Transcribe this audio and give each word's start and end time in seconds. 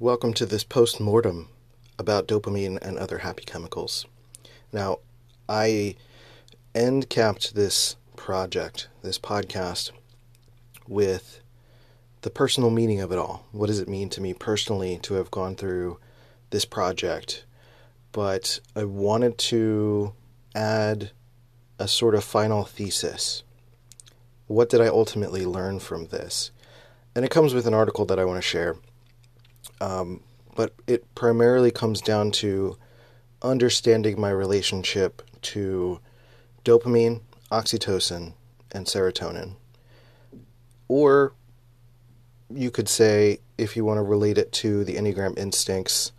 Welcome 0.00 0.34
to 0.34 0.44
this 0.44 0.64
post 0.64 0.98
mortem 0.98 1.50
about 2.00 2.26
dopamine 2.26 2.78
and 2.82 2.98
other 2.98 3.18
happy 3.18 3.44
chemicals. 3.44 4.04
Now, 4.72 4.98
I 5.48 5.94
end 6.74 7.08
capped 7.08 7.54
this 7.54 7.94
project, 8.16 8.88
this 9.02 9.20
podcast, 9.20 9.92
with 10.88 11.40
the 12.22 12.30
personal 12.30 12.70
meaning 12.70 13.00
of 13.00 13.12
it 13.12 13.18
all. 13.18 13.46
What 13.52 13.68
does 13.68 13.78
it 13.78 13.88
mean 13.88 14.08
to 14.10 14.20
me 14.20 14.34
personally 14.34 14.98
to 15.02 15.14
have 15.14 15.30
gone 15.30 15.54
through 15.54 16.00
this 16.50 16.64
project? 16.64 17.44
But 18.10 18.58
I 18.74 18.82
wanted 18.82 19.38
to 19.38 20.12
add 20.56 21.12
a 21.78 21.86
sort 21.86 22.16
of 22.16 22.24
final 22.24 22.64
thesis. 22.64 23.44
What 24.48 24.70
did 24.70 24.80
I 24.80 24.88
ultimately 24.88 25.46
learn 25.46 25.78
from 25.78 26.06
this? 26.06 26.50
And 27.14 27.24
it 27.24 27.30
comes 27.30 27.54
with 27.54 27.68
an 27.68 27.74
article 27.74 28.04
that 28.06 28.18
I 28.18 28.24
want 28.24 28.38
to 28.38 28.42
share. 28.42 28.74
Um, 29.80 30.20
but 30.54 30.72
it 30.86 31.14
primarily 31.14 31.70
comes 31.70 32.00
down 32.00 32.30
to 32.32 32.76
understanding 33.42 34.20
my 34.20 34.30
relationship 34.30 35.22
to 35.42 36.00
dopamine, 36.64 37.20
oxytocin, 37.50 38.34
and 38.72 38.86
serotonin. 38.86 39.54
Or 40.88 41.32
you 42.52 42.70
could 42.70 42.88
say, 42.88 43.38
if 43.58 43.76
you 43.76 43.84
want 43.84 43.98
to 43.98 44.02
relate 44.02 44.38
it 44.38 44.52
to 44.52 44.84
the 44.84 44.94
Enneagram 44.94 45.38
instincts, 45.38 46.12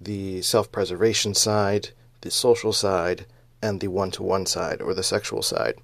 the 0.00 0.42
self 0.42 0.70
preservation 0.70 1.34
side, 1.34 1.90
the 2.20 2.30
social 2.30 2.72
side, 2.72 3.26
and 3.62 3.80
the 3.80 3.88
one 3.88 4.10
to 4.12 4.22
one 4.22 4.46
side 4.46 4.80
or 4.80 4.94
the 4.94 5.02
sexual 5.02 5.42
side. 5.42 5.74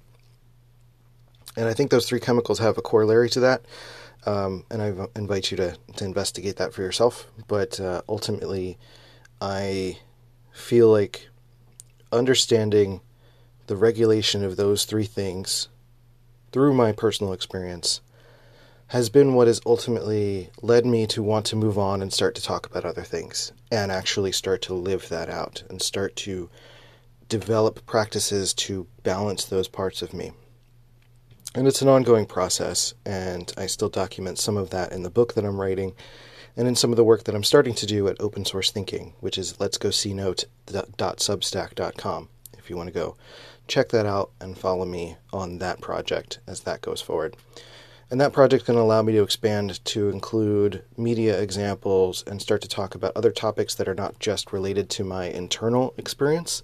And 1.57 1.67
I 1.67 1.73
think 1.73 1.91
those 1.91 2.07
three 2.07 2.19
chemicals 2.19 2.59
have 2.59 2.77
a 2.77 2.81
corollary 2.81 3.29
to 3.31 3.39
that. 3.41 3.65
Um, 4.25 4.65
and 4.71 4.81
I 4.81 4.93
invite 5.15 5.51
you 5.51 5.57
to, 5.57 5.77
to 5.97 6.05
investigate 6.05 6.57
that 6.57 6.73
for 6.73 6.81
yourself. 6.81 7.27
But 7.47 7.79
uh, 7.79 8.01
ultimately, 8.09 8.77
I 9.39 9.99
feel 10.51 10.89
like 10.89 11.29
understanding 12.11 13.01
the 13.67 13.75
regulation 13.75 14.43
of 14.43 14.55
those 14.55 14.85
three 14.85 15.05
things 15.05 15.69
through 16.51 16.73
my 16.73 16.91
personal 16.91 17.33
experience 17.33 18.01
has 18.87 19.09
been 19.09 19.33
what 19.33 19.47
has 19.47 19.59
ultimately 19.65 20.49
led 20.61 20.85
me 20.85 21.07
to 21.07 21.23
want 21.23 21.45
to 21.47 21.55
move 21.55 21.77
on 21.77 22.01
and 22.01 22.13
start 22.13 22.35
to 22.35 22.41
talk 22.41 22.67
about 22.67 22.85
other 22.85 23.01
things 23.01 23.51
and 23.71 23.91
actually 23.91 24.31
start 24.31 24.61
to 24.61 24.73
live 24.73 25.09
that 25.09 25.29
out 25.29 25.63
and 25.69 25.81
start 25.81 26.15
to 26.15 26.49
develop 27.27 27.85
practices 27.87 28.53
to 28.53 28.85
balance 29.03 29.45
those 29.45 29.67
parts 29.67 30.01
of 30.01 30.13
me. 30.13 30.31
And 31.55 31.69
it's 31.69 31.81
an 31.81 31.87
ongoing 31.87 32.25
process, 32.25 32.93
and 33.05 33.53
I 33.55 33.67
still 33.67 33.87
document 33.87 34.39
some 34.39 34.57
of 34.57 34.71
that 34.71 34.91
in 34.91 35.03
the 35.03 35.09
book 35.09 35.35
that 35.35 35.45
I'm 35.45 35.61
writing 35.61 35.95
and 36.57 36.67
in 36.67 36.75
some 36.75 36.91
of 36.91 36.97
the 36.97 37.03
work 37.05 37.23
that 37.23 37.33
I'm 37.33 37.45
starting 37.45 37.73
to 37.75 37.85
do 37.85 38.09
at 38.09 38.19
Open 38.19 38.43
Source 38.43 38.71
Thinking, 38.71 39.13
which 39.21 39.37
is 39.37 39.57
let's 39.57 39.77
go 39.77 39.89
see 39.89 40.13
if 42.57 42.69
you 42.69 42.75
want 42.75 42.87
to 42.87 42.93
go 42.93 43.15
check 43.69 43.87
that 43.89 44.05
out 44.05 44.31
and 44.41 44.57
follow 44.57 44.83
me 44.83 45.15
on 45.31 45.59
that 45.59 45.79
project 45.79 46.39
as 46.45 46.59
that 46.61 46.81
goes 46.81 46.99
forward. 46.99 47.37
And 48.11 48.19
that 48.19 48.33
project 48.33 48.65
to 48.75 48.83
allow 48.83 49.01
me 49.01 49.13
to 49.13 49.23
expand 49.23 49.83
to 49.85 50.09
include 50.09 50.83
media 50.97 51.41
examples 51.41 52.21
and 52.27 52.41
start 52.41 52.63
to 52.63 52.67
talk 52.67 52.95
about 52.95 53.15
other 53.15 53.31
topics 53.31 53.73
that 53.75 53.87
are 53.87 53.95
not 53.95 54.19
just 54.19 54.51
related 54.51 54.89
to 54.89 55.05
my 55.05 55.27
internal 55.27 55.93
experience, 55.97 56.63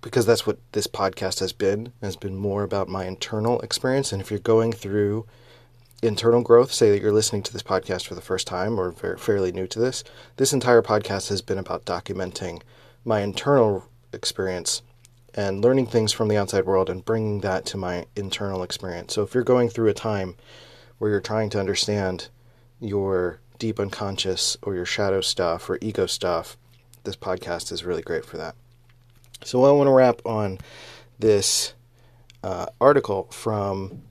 because 0.00 0.26
that's 0.26 0.46
what 0.46 0.58
this 0.72 0.86
podcast 0.86 1.40
has 1.40 1.52
been, 1.52 1.92
has 2.00 2.16
been 2.16 2.36
more 2.36 2.62
about 2.62 2.88
my 2.88 3.06
internal 3.06 3.60
experience. 3.60 4.12
And 4.12 4.20
if 4.20 4.30
you're 4.30 4.40
going 4.40 4.72
through 4.72 5.26
internal 6.02 6.42
growth, 6.42 6.72
say 6.72 6.90
that 6.90 7.00
you're 7.00 7.12
listening 7.12 7.42
to 7.42 7.52
this 7.52 7.62
podcast 7.62 8.06
for 8.06 8.14
the 8.14 8.20
first 8.20 8.46
time 8.46 8.78
or 8.78 8.92
very, 8.92 9.18
fairly 9.18 9.52
new 9.52 9.66
to 9.66 9.78
this, 9.78 10.04
this 10.36 10.52
entire 10.52 10.82
podcast 10.82 11.28
has 11.28 11.42
been 11.42 11.58
about 11.58 11.84
documenting 11.84 12.62
my 13.04 13.20
internal 13.20 13.88
experience 14.12 14.82
and 15.34 15.62
learning 15.62 15.86
things 15.86 16.12
from 16.12 16.28
the 16.28 16.36
outside 16.36 16.64
world 16.64 16.88
and 16.88 17.04
bringing 17.04 17.40
that 17.40 17.66
to 17.66 17.76
my 17.76 18.06
internal 18.16 18.62
experience. 18.62 19.14
So 19.14 19.22
if 19.22 19.34
you're 19.34 19.44
going 19.44 19.68
through 19.68 19.88
a 19.88 19.94
time 19.94 20.36
where 20.98 21.10
you're 21.10 21.20
trying 21.20 21.50
to 21.50 21.60
understand 21.60 22.28
your 22.80 23.40
deep 23.58 23.78
unconscious 23.78 24.56
or 24.62 24.74
your 24.74 24.86
shadow 24.86 25.20
stuff 25.20 25.68
or 25.68 25.78
ego 25.80 26.06
stuff, 26.06 26.56
this 27.04 27.16
podcast 27.16 27.70
is 27.70 27.84
really 27.84 28.02
great 28.02 28.24
for 28.24 28.36
that. 28.38 28.54
So 29.44 29.64
I 29.64 29.70
want 29.72 29.88
to 29.88 29.92
wrap 29.92 30.22
on 30.24 30.58
this 31.18 31.74
uh, 32.42 32.66
article 32.80 33.24
from 33.30 34.02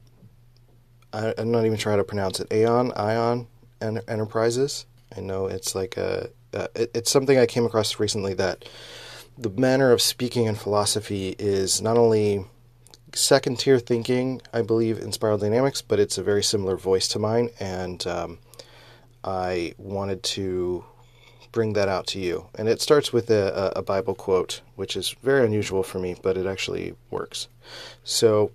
I, 1.14 1.34
am 1.38 1.52
not 1.52 1.66
even 1.66 1.78
trying 1.78 1.98
to 1.98 2.04
pronounce 2.04 2.40
it 2.40 2.52
Aeon 2.52 2.92
Ion 2.94 3.48
Enterprises. 3.82 4.86
I 5.16 5.22
know 5.22 5.48
it's 5.48 5.76
like 5.76 5.98
a 5.98 6.30
uh, 6.54 6.68
it, 6.76 6.92
it's 6.94 7.12
something 7.12 7.38
I 7.38 7.46
came 7.46 7.66
across 7.66 8.00
recently 8.00 8.34
that 8.36 8.68
the 9.38 9.50
manner 9.50 9.92
of 9.92 10.02
speaking 10.02 10.46
in 10.46 10.56
philosophy 10.56 11.36
is 11.38 11.82
not 11.82 11.98
only 11.98 12.46
second 13.14 13.60
tier 13.60 13.80
thinking, 13.80 14.42
I 14.54 14.62
believe, 14.62 15.00
in 15.00 15.12
spiral 15.12 15.38
dynamics, 15.38 15.82
but 15.82 16.00
it's 16.00 16.18
a 16.18 16.24
very 16.24 16.44
similar 16.44 16.78
voice 16.78 17.08
to 17.10 17.20
mine, 17.20 17.50
and 17.60 18.06
um, 18.08 18.40
I 19.24 19.74
wanted 19.78 20.24
to 20.24 20.86
bring 21.56 21.74
that 21.74 21.88
out 21.88 22.06
to 22.06 22.20
you. 22.20 22.50
And 22.54 22.68
it 22.68 22.82
starts 22.82 23.14
with 23.14 23.32
a, 23.32 23.72
a, 23.76 23.82
Bible 23.82 24.14
quote, 24.14 24.62
which 24.76 24.98
is 24.98 25.16
very 25.24 25.46
unusual 25.46 25.84
for 25.84 26.00
me, 26.00 26.14
but 26.22 26.38
it 26.38 26.46
actually 26.46 26.96
works. 27.10 27.48
So 28.04 28.52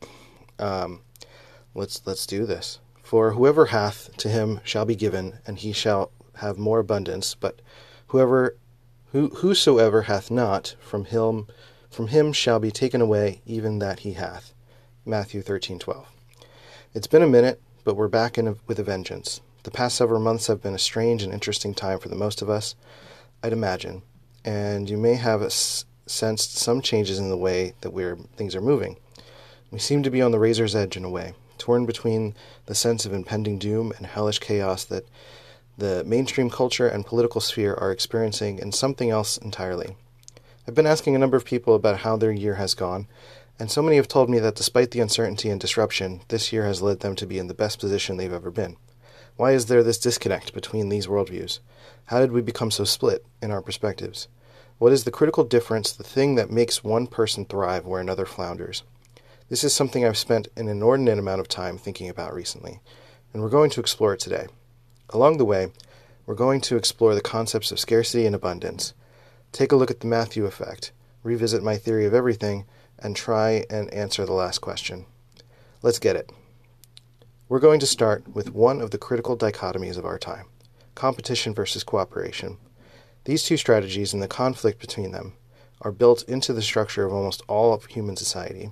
um, 0.59 1.01
let's 1.75 2.03
let's 2.07 2.27
do 2.27 2.45
this. 2.45 2.79
For 3.03 3.33
whoever 3.33 3.67
hath, 3.67 4.17
to 4.19 4.29
him 4.29 4.61
shall 4.63 4.85
be 4.85 4.95
given, 4.95 5.39
and 5.47 5.59
he 5.59 5.73
shall 5.73 6.13
have 6.37 6.59
more 6.59 6.79
abundance. 6.79 7.35
But 7.35 7.61
whoever 8.09 8.57
who, 9.13 9.31
whosoever 9.31 10.03
hath 10.03 10.31
not, 10.31 10.77
from 10.79 11.07
him, 11.07 11.49
from 11.91 12.09
him 12.09 12.33
shall 12.33 12.61
be 12.61 12.71
taken 12.71 13.01
away 13.01 13.41
even 13.47 13.79
that 13.79 14.01
he 14.01 14.13
hath. 14.13 14.53
Matthew 15.07 15.43
13:12. 15.43 16.05
It's 16.93 17.07
been 17.07 17.23
a 17.23 17.37
minute, 17.39 17.63
but 17.83 17.97
we're 17.97 18.09
back 18.09 18.37
in 18.37 18.47
a, 18.47 18.57
with 18.67 18.79
a 18.79 18.85
vengeance. 18.85 19.41
The 19.63 19.71
past 19.71 19.95
several 19.97 20.21
months 20.21 20.47
have 20.47 20.63
been 20.63 20.75
a 20.75 20.79
strange 20.79 21.23
and 21.23 21.35
interesting 21.35 21.75
time 21.75 21.99
for 21.99 22.09
the 22.09 22.17
most 22.17 22.41
of 22.41 22.49
us, 22.49 22.75
I'd 23.43 23.53
imagine, 23.53 24.01
and 24.43 24.89
you 24.89 24.97
may 24.97 25.17
have 25.17 25.53
sensed 25.53 26.57
some 26.57 26.81
changes 26.81 27.19
in 27.19 27.29
the 27.29 27.37
way 27.37 27.75
that 27.83 27.91
we're 27.91 28.17
things 28.37 28.57
are 28.57 28.63
moving. 28.63 28.97
We 29.71 29.79
seem 29.79 30.03
to 30.03 30.11
be 30.11 30.23
on 30.23 30.31
the 30.33 30.39
razor's 30.39 30.75
edge 30.75 30.97
in 30.97 31.05
a 31.05 31.11
way, 31.11 31.35
torn 31.59 31.85
between 31.85 32.35
the 32.65 32.75
sense 32.75 33.05
of 33.05 33.13
impending 33.13 33.59
doom 33.59 33.93
and 33.99 34.07
hellish 34.07 34.39
chaos 34.39 34.83
that 34.87 35.07
the 35.77 36.05
mainstream 36.05 36.49
culture 36.49 36.89
and 36.89 37.05
political 37.05 37.43
sphere 37.43 37.75
are 37.75 37.93
experiencing 37.93 38.63
and 38.63 38.75
something 38.75 39.11
else 39.11 39.37
entirely. 39.37 39.95
I've 40.67 40.75
been 40.75 40.87
asking 40.87 41.17
a 41.17 41.19
number 41.19 41.37
of 41.37 41.45
people 41.45 41.75
about 41.75 41.99
how 41.99 42.17
their 42.17 42.33
year 42.33 42.55
has 42.55 42.73
gone, 42.73 43.09
and 43.59 43.71
so 43.71 43.83
many 43.83 43.97
have 43.97 44.09
told 44.09 44.31
me 44.31 44.39
that 44.39 44.55
despite 44.55 44.93
the 44.93 45.01
uncertainty 45.01 45.51
and 45.51 45.61
disruption, 45.61 46.23
this 46.29 46.51
year 46.51 46.65
has 46.65 46.81
led 46.81 47.01
them 47.01 47.15
to 47.17 47.27
be 47.27 47.39
in 47.39 47.49
the 47.49 47.55
best 47.55 47.79
position 47.79 48.17
they've 48.17 48.33
ever 48.33 48.51
been. 48.51 48.77
Why 49.41 49.53
is 49.53 49.65
there 49.65 49.83
this 49.83 49.97
disconnect 49.97 50.53
between 50.53 50.91
these 50.91 51.07
worldviews? 51.07 51.61
How 52.09 52.21
did 52.21 52.31
we 52.31 52.43
become 52.43 52.71
so 52.71 52.85
split 52.85 53.25
in 53.41 53.51
our 53.51 53.63
perspectives? 53.63 54.29
What 54.77 54.93
is 54.93 55.05
the 55.05 55.11
critical 55.11 55.45
difference, 55.45 55.93
the 55.93 56.05
thing 56.05 56.35
that 56.35 56.51
makes 56.51 56.85
one 56.85 57.07
person 57.07 57.47
thrive 57.47 57.87
where 57.87 58.03
another 58.03 58.27
flounders? 58.27 58.83
This 59.49 59.65
is 59.65 59.75
something 59.75 60.05
I've 60.05 60.19
spent 60.19 60.49
an 60.57 60.69
inordinate 60.69 61.19
amount 61.19 61.41
of 61.41 61.49
time 61.49 61.79
thinking 61.79 62.11
about 62.11 62.35
recently, 62.35 62.81
and 63.33 63.43
we're 63.43 63.49
going 63.49 63.71
to 63.71 63.81
explore 63.81 64.13
it 64.13 64.21
today. 64.21 64.47
Along 65.09 65.39
the 65.39 65.47
way, 65.47 65.73
we're 66.27 66.35
going 66.35 66.61
to 66.61 66.77
explore 66.77 67.15
the 67.15 67.23
concepts 67.23 67.73
of 67.73 67.81
scarcity 67.81 68.27
and 68.27 68.35
abundance, 68.35 68.93
take 69.53 69.73
a 69.73 69.77
look 69.77 69.91
at 69.91 70.01
the 70.01 70.07
Matthew 70.07 70.45
effect, 70.45 70.93
revisit 71.23 71.63
my 71.63 71.79
theory 71.79 72.05
of 72.05 72.13
everything, 72.13 72.67
and 72.99 73.17
try 73.17 73.65
and 73.71 73.91
answer 73.95 74.27
the 74.27 74.35
last 74.35 74.59
question. 74.59 75.07
Let's 75.81 75.99
get 75.99 76.15
it. 76.15 76.31
We're 77.51 77.59
going 77.59 77.81
to 77.81 77.87
start 77.87 78.33
with 78.33 78.55
one 78.55 78.81
of 78.81 78.93
the 78.93 78.97
critical 78.97 79.37
dichotomies 79.37 79.99
of 79.99 80.05
our 80.05 80.21
time 80.21 80.47
competition 80.95 81.53
versus 81.53 81.83
cooperation. 81.83 82.59
These 83.25 83.43
two 83.43 83.57
strategies 83.57 84.15
and 84.15 84.23
the 84.23 84.29
conflict 84.29 84.79
between 84.81 85.11
them 85.11 85.33
are 85.81 85.91
built 85.91 86.23
into 86.29 86.53
the 86.53 86.63
structure 86.63 87.05
of 87.05 87.13
almost 87.13 87.43
all 87.49 87.75
of 87.75 87.87
human 87.87 88.17
society, 88.17 88.71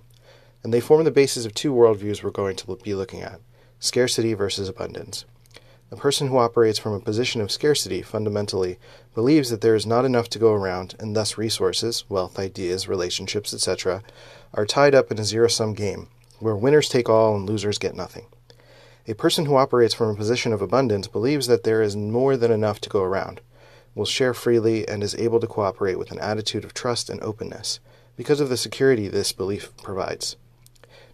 and 0.62 0.72
they 0.72 0.78
form 0.78 1.02
the 1.02 1.10
basis 1.10 1.44
of 1.44 1.54
two 1.54 1.72
worldviews 1.72 2.22
we're 2.22 2.30
going 2.30 2.54
to 2.54 2.76
be 2.76 2.94
looking 2.94 3.20
at 3.20 3.40
scarcity 3.80 4.32
versus 4.32 4.68
abundance. 4.68 5.24
A 5.90 5.96
person 5.96 6.28
who 6.28 6.38
operates 6.38 6.78
from 6.78 6.92
a 6.92 7.00
position 7.00 7.40
of 7.40 7.50
scarcity 7.50 8.00
fundamentally 8.00 8.78
believes 9.12 9.50
that 9.50 9.60
there 9.60 9.74
is 9.74 9.86
not 9.86 10.04
enough 10.04 10.28
to 10.28 10.38
go 10.38 10.52
around, 10.52 10.94
and 11.00 11.16
thus 11.16 11.36
resources, 11.36 12.04
wealth, 12.08 12.38
ideas, 12.38 12.86
relationships, 12.86 13.52
etc., 13.52 14.04
are 14.54 14.64
tied 14.64 14.94
up 14.94 15.10
in 15.10 15.18
a 15.18 15.24
zero 15.24 15.48
sum 15.48 15.74
game, 15.74 16.06
where 16.38 16.54
winners 16.54 16.88
take 16.88 17.08
all 17.08 17.34
and 17.34 17.44
losers 17.44 17.78
get 17.78 17.96
nothing. 17.96 18.26
A 19.08 19.14
person 19.14 19.46
who 19.46 19.56
operates 19.56 19.94
from 19.94 20.10
a 20.10 20.14
position 20.14 20.52
of 20.52 20.60
abundance 20.60 21.08
believes 21.08 21.46
that 21.46 21.64
there 21.64 21.80
is 21.80 21.96
more 21.96 22.36
than 22.36 22.52
enough 22.52 22.78
to 22.82 22.90
go 22.90 23.02
around, 23.02 23.40
will 23.94 24.04
share 24.04 24.34
freely, 24.34 24.86
and 24.86 25.02
is 25.02 25.14
able 25.14 25.40
to 25.40 25.46
cooperate 25.46 25.98
with 25.98 26.10
an 26.10 26.18
attitude 26.18 26.62
of 26.62 26.74
trust 26.74 27.08
and 27.08 27.18
openness, 27.22 27.80
because 28.16 28.38
of 28.38 28.50
the 28.50 28.56
security 28.58 29.08
this 29.08 29.32
belief 29.32 29.74
provides. 29.82 30.36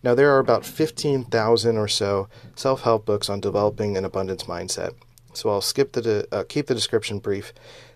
Now, 0.03 0.17
there 0.17 0.35
are 0.35 0.41
about 0.41 0.67
15,000 0.67 1.77
or 1.77 1.87
so 1.87 2.29
self 2.57 2.83
help 2.83 3.07
books 3.07 3.31
on 3.31 3.39
developing 3.39 3.97
an 3.97 4.05
abundance 4.05 4.43
mindset. 4.43 4.95
So 5.33 5.51
I'll 5.51 5.61
skip 5.61 5.93
the 5.93 6.27
uh, 6.33 6.43
keep 6.49 6.67
the 6.67 6.75
description 6.75 7.21
brief 7.21 7.53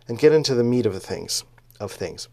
and 0.06 0.18
get 0.18 0.32
into 0.32 0.54
the 0.54 0.64
meat 0.64 0.86
of 0.86 0.94
the 0.94 1.00
things 1.00 1.44
of 1.80 1.90
things. 1.90 2.28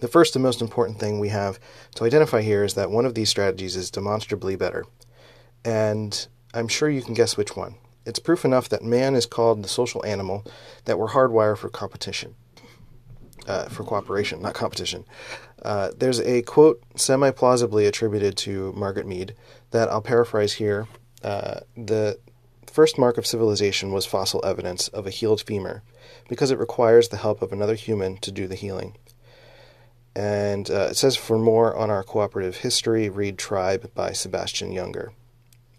The 0.00 0.08
first 0.08 0.34
and 0.34 0.42
most 0.42 0.62
important 0.62 0.98
thing 0.98 1.20
we 1.20 1.28
have 1.28 1.60
to 1.96 2.04
identify 2.04 2.40
here 2.40 2.64
is 2.64 2.72
that 2.74 2.90
one 2.90 3.04
of 3.04 3.14
these 3.14 3.28
strategies 3.28 3.76
is 3.76 3.90
demonstrably 3.90 4.56
better. 4.56 4.84
And 5.64 6.26
I'm 6.54 6.68
sure 6.68 6.88
you 6.88 7.02
can 7.02 7.14
guess 7.14 7.36
which 7.36 7.56
one. 7.56 7.74
It's 8.06 8.18
proof 8.18 8.44
enough 8.44 8.68
that 8.68 8.82
man 8.82 9.14
is 9.14 9.26
called 9.26 9.62
the 9.62 9.68
social 9.68 10.04
animal 10.04 10.44
that 10.84 10.98
we're 10.98 11.08
hardwired 11.08 11.58
for 11.58 11.68
competition. 11.68 12.36
Uh, 13.46 13.68
for 13.68 13.84
cooperation, 13.84 14.40
not 14.40 14.54
competition. 14.54 15.04
Uh, 15.62 15.90
there's 15.98 16.20
a 16.20 16.40
quote 16.42 16.82
semi 16.96 17.30
plausibly 17.30 17.84
attributed 17.84 18.38
to 18.38 18.72
Margaret 18.72 19.06
Mead 19.06 19.34
that 19.70 19.90
I'll 19.90 20.00
paraphrase 20.00 20.54
here. 20.54 20.88
Uh, 21.22 21.60
the 21.76 22.18
first 22.66 22.96
mark 22.98 23.18
of 23.18 23.26
civilization 23.26 23.92
was 23.92 24.06
fossil 24.06 24.42
evidence 24.46 24.88
of 24.88 25.06
a 25.06 25.10
healed 25.10 25.42
femur 25.42 25.82
because 26.26 26.50
it 26.50 26.58
requires 26.58 27.08
the 27.08 27.18
help 27.18 27.42
of 27.42 27.52
another 27.52 27.74
human 27.74 28.16
to 28.18 28.32
do 28.32 28.46
the 28.46 28.54
healing. 28.54 28.96
And 30.16 30.70
uh, 30.70 30.88
it 30.90 30.96
says 30.96 31.16
for 31.16 31.38
more 31.38 31.76
on 31.76 31.90
our 31.90 32.02
cooperative 32.02 32.58
history, 32.58 33.08
read 33.08 33.36
Tribe 33.36 33.90
by 33.94 34.12
Sebastian 34.12 34.72
Junger, 34.72 35.10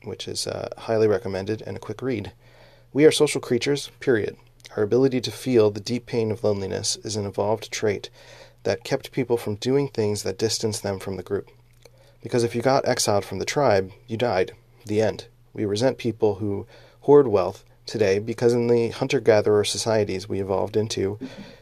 which 0.06 0.28
is 0.28 0.48
uh, 0.48 0.70
highly 0.78 1.08
recommended 1.08 1.62
and 1.64 1.76
a 1.76 1.80
quick 1.80 2.02
read. 2.02 2.32
We 2.94 3.06
are 3.06 3.12
social 3.12 3.42
creatures, 3.42 3.92
period. 4.00 4.38
Our 4.78 4.84
ability 4.84 5.22
to 5.22 5.32
feel 5.32 5.72
the 5.72 5.80
deep 5.80 6.06
pain 6.06 6.32
of 6.32 6.44
loneliness 6.44 6.98
is 7.04 7.16
an 7.16 7.26
evolved 7.26 7.72
trait 7.72 8.10
that 8.64 8.84
kept 8.84 9.12
people 9.12 9.38
from 9.38 9.56
doing 9.56 9.88
things 9.88 10.24
that 10.24 10.38
distanced 10.38 10.84
them 10.84 11.00
from 11.00 11.18
the 11.18 11.24
group. 11.24 11.50
Because 12.22 12.44
if 12.44 12.56
you 12.56 12.62
got 12.62 12.88
exiled 12.88 13.24
from 13.24 13.40
the 13.40 13.46
tribe, 13.46 13.92
you 14.08 14.18
died. 14.18 14.54
The 14.86 15.02
end. 15.02 15.28
We 15.54 15.66
resent 15.66 15.98
people 15.98 16.36
who 16.36 16.68
hoard 17.02 17.28
wealth 17.28 17.64
today 17.86 18.20
because 18.20 18.54
in 18.54 18.68
the 18.68 18.90
hunter 18.90 19.20
gatherer 19.20 19.64
societies 19.64 20.28
we 20.28 20.42
evolved 20.42 20.76
into, 20.76 21.20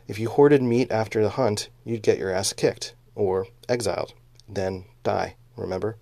if 0.07 0.18
you 0.18 0.30
hoarded 0.30 0.62
meat 0.62 0.92
after 0.92 1.22
the 1.22 1.31
hunt, 1.31 1.69
you'd 1.84 2.01
get 2.01 2.18
your 2.18 2.31
ass 2.31 2.54
kicked 2.54 2.95
or 3.16 3.48
exiled, 3.69 4.13
then 4.48 4.86
die, 5.04 5.36
remember? 5.56 5.98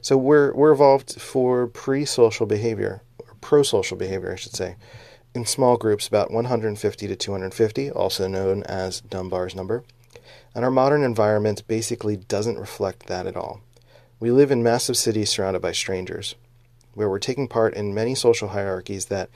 So 0.00 0.16
we're 0.16 0.52
we're 0.54 0.72
evolved 0.72 1.20
for 1.20 1.66
pre-social 1.66 2.46
behavior 2.46 3.02
or 3.18 3.34
pro-social 3.40 3.96
behavior, 3.96 4.32
I 4.32 4.36
should 4.36 4.54
say, 4.54 4.76
in 5.34 5.46
small 5.46 5.76
groups 5.76 6.06
about 6.06 6.30
150 6.30 7.08
to 7.08 7.16
250, 7.16 7.90
also 7.90 8.28
known 8.28 8.62
as 8.64 9.00
Dunbar's 9.00 9.54
number. 9.54 9.84
And 10.54 10.64
our 10.64 10.70
modern 10.70 11.02
environment 11.02 11.66
basically 11.66 12.16
doesn't 12.16 12.58
reflect 12.58 13.06
that 13.06 13.26
at 13.26 13.36
all. 13.36 13.60
We 14.20 14.30
live 14.30 14.50
in 14.50 14.62
massive 14.62 14.96
cities 14.96 15.30
surrounded 15.30 15.60
by 15.60 15.72
strangers 15.72 16.36
where 16.94 17.10
we're 17.10 17.18
taking 17.18 17.48
part 17.48 17.74
in 17.74 17.94
many 17.94 18.14
social 18.14 18.48
hierarchies 18.48 19.06
that 19.06 19.28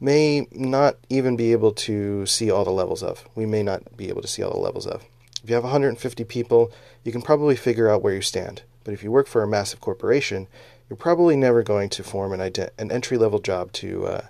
may 0.00 0.46
not 0.50 0.96
even 1.08 1.36
be 1.36 1.52
able 1.52 1.72
to 1.72 2.26
see 2.26 2.50
all 2.50 2.64
the 2.64 2.70
levels 2.70 3.02
of. 3.02 3.28
We 3.34 3.46
may 3.46 3.62
not 3.62 3.96
be 3.96 4.08
able 4.08 4.22
to 4.22 4.28
see 4.28 4.42
all 4.42 4.52
the 4.52 4.58
levels 4.58 4.86
of. 4.86 5.04
If 5.42 5.48
you 5.50 5.54
have 5.54 5.64
150 5.64 6.24
people, 6.24 6.72
you 7.04 7.12
can 7.12 7.22
probably 7.22 7.56
figure 7.56 7.88
out 7.88 8.02
where 8.02 8.14
you 8.14 8.22
stand. 8.22 8.62
But 8.84 8.94
if 8.94 9.02
you 9.02 9.10
work 9.10 9.26
for 9.26 9.42
a 9.42 9.48
massive 9.48 9.80
corporation, 9.80 10.48
you're 10.88 10.96
probably 10.96 11.36
never 11.36 11.62
going 11.62 11.88
to 11.90 12.02
form 12.02 12.32
an, 12.32 12.40
ident- 12.40 12.70
an 12.78 12.90
entry 12.90 13.18
level 13.18 13.38
job 13.38 13.72
to. 13.72 14.06
Uh, 14.06 14.26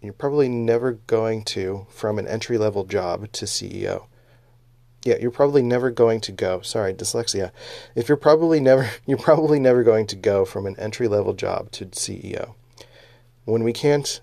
you're 0.00 0.12
probably 0.14 0.48
never 0.48 0.92
going 0.92 1.44
to 1.44 1.86
from 1.90 2.18
an 2.18 2.26
entry 2.26 2.56
level 2.56 2.84
job 2.84 3.30
to 3.32 3.44
CEO 3.44 4.06
yeah, 5.04 5.16
you're 5.18 5.30
probably 5.30 5.62
never 5.62 5.90
going 5.90 6.20
to 6.22 6.32
go. 6.32 6.60
Sorry, 6.60 6.92
dyslexia. 6.92 7.52
If 7.94 8.08
you're 8.08 8.16
probably 8.16 8.60
never, 8.60 8.90
you're 9.06 9.18
probably 9.18 9.58
never 9.58 9.82
going 9.82 10.06
to 10.08 10.16
go 10.16 10.44
from 10.44 10.66
an 10.66 10.78
entry 10.78 11.08
level 11.08 11.32
job 11.32 11.70
to 11.72 11.86
CEO. 11.86 12.54
When 13.44 13.64
we 13.64 13.72
can't 13.72 14.20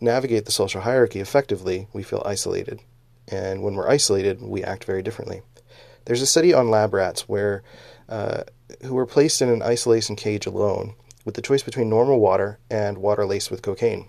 navigate 0.00 0.46
the 0.46 0.52
social 0.52 0.82
hierarchy 0.82 1.20
effectively, 1.20 1.88
we 1.92 2.02
feel 2.02 2.22
isolated, 2.24 2.80
and 3.28 3.62
when 3.62 3.74
we're 3.74 3.88
isolated, 3.88 4.40
we 4.40 4.64
act 4.64 4.84
very 4.84 5.02
differently. 5.02 5.42
There's 6.04 6.22
a 6.22 6.26
study 6.26 6.52
on 6.52 6.70
lab 6.70 6.94
rats 6.94 7.28
where 7.28 7.62
uh, 8.08 8.42
who 8.82 8.94
were 8.94 9.06
placed 9.06 9.42
in 9.42 9.48
an 9.48 9.62
isolation 9.62 10.16
cage 10.16 10.46
alone, 10.46 10.94
with 11.24 11.34
the 11.34 11.42
choice 11.42 11.62
between 11.62 11.88
normal 11.88 12.18
water 12.18 12.58
and 12.70 12.98
water 12.98 13.24
laced 13.24 13.50
with 13.50 13.62
cocaine. 13.62 14.08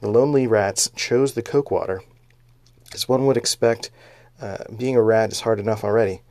The 0.00 0.10
lonely 0.10 0.46
rats 0.46 0.90
chose 0.96 1.34
the 1.34 1.42
coke 1.42 1.70
water, 1.70 2.02
as 2.92 3.08
one 3.08 3.26
would 3.26 3.36
expect 3.36 3.90
uh, 4.40 4.58
being 4.76 4.96
a 4.96 5.02
rat 5.02 5.32
is 5.32 5.40
hard 5.40 5.60
enough 5.60 5.84
already. 5.84 6.22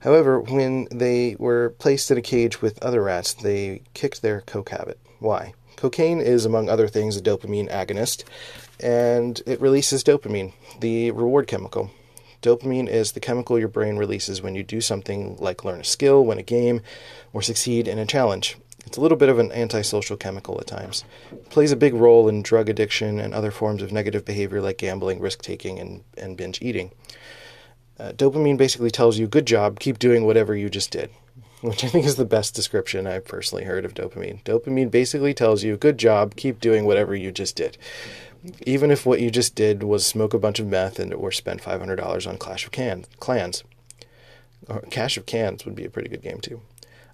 However, 0.00 0.40
when 0.40 0.86
they 0.90 1.36
were 1.38 1.70
placed 1.78 2.10
in 2.10 2.18
a 2.18 2.22
cage 2.22 2.60
with 2.60 2.82
other 2.82 3.02
rats, 3.02 3.32
they 3.34 3.82
kicked 3.94 4.22
their 4.22 4.42
coke 4.42 4.70
habit. 4.70 4.98
Why? 5.18 5.54
Cocaine 5.76 6.20
is, 6.20 6.44
among 6.44 6.68
other 6.68 6.88
things, 6.88 7.16
a 7.16 7.22
dopamine 7.22 7.70
agonist, 7.70 8.24
and 8.80 9.40
it 9.46 9.60
releases 9.60 10.04
dopamine, 10.04 10.52
the 10.80 11.10
reward 11.10 11.46
chemical. 11.46 11.90
Dopamine 12.44 12.88
is 12.88 13.12
the 13.12 13.20
chemical 13.20 13.58
your 13.58 13.68
brain 13.68 13.96
releases 13.96 14.42
when 14.42 14.54
you 14.54 14.62
do 14.62 14.82
something 14.82 15.34
like 15.38 15.64
learn 15.64 15.80
a 15.80 15.84
skill, 15.84 16.22
win 16.22 16.36
a 16.36 16.42
game, 16.42 16.82
or 17.32 17.40
succeed 17.40 17.88
in 17.88 17.98
a 17.98 18.04
challenge. 18.04 18.58
It's 18.84 18.98
a 18.98 19.00
little 19.00 19.16
bit 19.16 19.30
of 19.30 19.38
an 19.38 19.50
antisocial 19.50 20.18
chemical 20.18 20.60
at 20.60 20.66
times. 20.66 21.04
It 21.32 21.48
plays 21.48 21.72
a 21.72 21.76
big 21.76 21.94
role 21.94 22.28
in 22.28 22.42
drug 22.42 22.68
addiction 22.68 23.18
and 23.18 23.32
other 23.32 23.50
forms 23.50 23.80
of 23.80 23.92
negative 23.92 24.26
behavior 24.26 24.60
like 24.60 24.76
gambling, 24.76 25.20
risk 25.20 25.40
taking, 25.40 25.78
and, 25.78 26.04
and 26.18 26.36
binge 26.36 26.60
eating. 26.60 26.90
Uh, 27.98 28.12
dopamine 28.12 28.58
basically 28.58 28.90
tells 28.90 29.16
you, 29.18 29.26
good 29.26 29.46
job, 29.46 29.80
keep 29.80 29.98
doing 29.98 30.26
whatever 30.26 30.54
you 30.54 30.68
just 30.68 30.90
did, 30.90 31.08
which 31.62 31.82
I 31.82 31.88
think 31.88 32.04
is 32.04 32.16
the 32.16 32.26
best 32.26 32.54
description 32.54 33.06
I've 33.06 33.24
personally 33.24 33.64
heard 33.64 33.86
of 33.86 33.94
dopamine. 33.94 34.44
Dopamine 34.44 34.90
basically 34.90 35.32
tells 35.32 35.64
you, 35.64 35.78
good 35.78 35.96
job, 35.96 36.36
keep 36.36 36.60
doing 36.60 36.84
whatever 36.84 37.16
you 37.16 37.32
just 37.32 37.56
did. 37.56 37.78
Even 38.66 38.90
if 38.90 39.06
what 39.06 39.20
you 39.20 39.30
just 39.30 39.54
did 39.54 39.82
was 39.82 40.06
smoke 40.06 40.34
a 40.34 40.38
bunch 40.38 40.58
of 40.58 40.66
meth 40.66 40.98
and 40.98 41.12
or 41.14 41.32
spend 41.32 41.62
$500 41.62 42.26
on 42.26 42.38
Clash 42.38 42.64
of 42.64 42.72
Can- 42.72 43.06
Clans. 43.20 43.64
Or 44.68 44.80
Cash 44.90 45.16
of 45.16 45.26
Cans 45.26 45.64
would 45.64 45.74
be 45.74 45.84
a 45.84 45.90
pretty 45.90 46.08
good 46.08 46.22
game 46.22 46.40
too. 46.40 46.60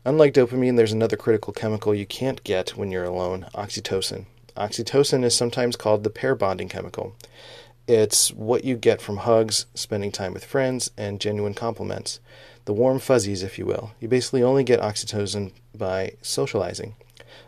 Unlike 0.05 0.35
dopamine, 0.35 0.77
there's 0.77 0.93
another 0.93 1.17
critical 1.17 1.53
chemical 1.53 1.95
you 1.95 2.07
can't 2.07 2.43
get 2.43 2.71
when 2.71 2.91
you're 2.91 3.05
alone 3.05 3.47
oxytocin. 3.55 4.25
Oxytocin 4.57 5.25
is 5.25 5.35
sometimes 5.35 5.77
called 5.77 6.05
the 6.05 6.11
pair 6.11 6.35
bonding 6.35 6.69
chemical. 6.69 7.15
It's 7.87 8.33
what 8.33 8.65
you 8.65 8.77
get 8.77 9.03
from 9.03 9.19
hugs, 9.19 9.67
spending 9.75 10.13
time 10.13 10.33
with 10.33 10.45
friends, 10.45 10.91
and 10.97 11.21
genuine 11.21 11.55
compliments. 11.55 12.21
The 12.65 12.73
warm 12.73 12.99
fuzzies, 12.99 13.43
if 13.43 13.59
you 13.59 13.67
will. 13.67 13.93
You 14.01 14.09
basically 14.09 14.43
only 14.43 14.65
get 14.65 14.81
oxytocin 14.81 15.53
by 15.77 16.13
socializing. 16.23 16.95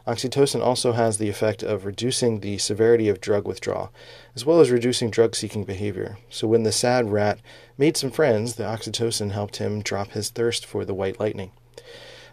Oxytocin 0.06 0.60
also 0.60 0.92
has 0.92 1.18
the 1.18 1.28
effect 1.28 1.62
of 1.62 1.84
reducing 1.84 2.40
the 2.40 2.58
severity 2.58 3.08
of 3.08 3.20
drug 3.20 3.46
withdrawal, 3.46 3.92
as 4.34 4.44
well 4.44 4.60
as 4.60 4.70
reducing 4.70 5.10
drug 5.10 5.36
seeking 5.36 5.64
behavior. 5.64 6.18
So 6.28 6.48
when 6.48 6.64
the 6.64 6.72
sad 6.72 7.12
rat 7.12 7.38
made 7.78 7.96
some 7.96 8.10
friends, 8.10 8.56
the 8.56 8.64
oxytocin 8.64 9.30
helped 9.30 9.56
him 9.56 9.80
drop 9.80 10.10
his 10.10 10.30
thirst 10.30 10.66
for 10.66 10.84
the 10.84 10.94
white 10.94 11.20
lightning. 11.20 11.52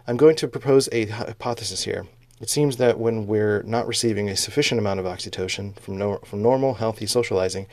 I'm 0.06 0.16
going 0.16 0.34
to 0.36 0.48
propose 0.48 0.88
a 0.90 1.06
hypothesis 1.06 1.84
here. 1.84 2.06
It 2.40 2.50
seems 2.50 2.78
that 2.78 2.98
when 2.98 3.26
we're 3.26 3.62
not 3.62 3.86
receiving 3.86 4.28
a 4.28 4.36
sufficient 4.36 4.80
amount 4.80 4.98
of 4.98 5.06
oxytocin 5.06 5.78
from, 5.78 5.98
no, 5.98 6.16
from 6.24 6.42
normal, 6.42 6.74
healthy 6.74 7.06
socializing, 7.06 7.66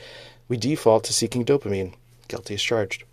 we 0.46 0.56
default 0.56 1.04
to 1.04 1.12
seeking 1.12 1.44
dopamine. 1.44 1.94
Guilty 2.28 2.54
as 2.54 2.62
charged. 2.62 3.04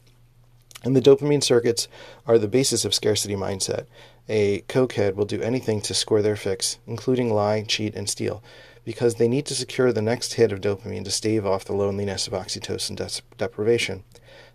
And 0.83 0.95
the 0.95 1.01
dopamine 1.01 1.41
circuits 1.41 1.87
are 2.27 2.37
the 2.37 2.47
basis 2.47 2.85
of 2.85 2.93
scarcity 2.93 3.35
mindset. 3.35 3.85
A 4.27 4.61
cokehead 4.61 5.13
will 5.13 5.25
do 5.25 5.41
anything 5.41 5.81
to 5.81 5.93
score 5.93 6.23
their 6.23 6.35
fix, 6.35 6.79
including 6.87 7.31
lie, 7.31 7.61
cheat, 7.61 7.93
and 7.95 8.09
steal, 8.09 8.41
because 8.83 9.15
they 9.15 9.27
need 9.27 9.45
to 9.45 9.55
secure 9.55 9.93
the 9.93 10.01
next 10.01 10.33
hit 10.33 10.51
of 10.51 10.61
dopamine 10.61 11.03
to 11.03 11.11
stave 11.11 11.45
off 11.45 11.65
the 11.65 11.73
loneliness 11.73 12.25
of 12.25 12.33
oxytocin 12.33 12.95
de- 12.95 13.21
deprivation. 13.37 14.03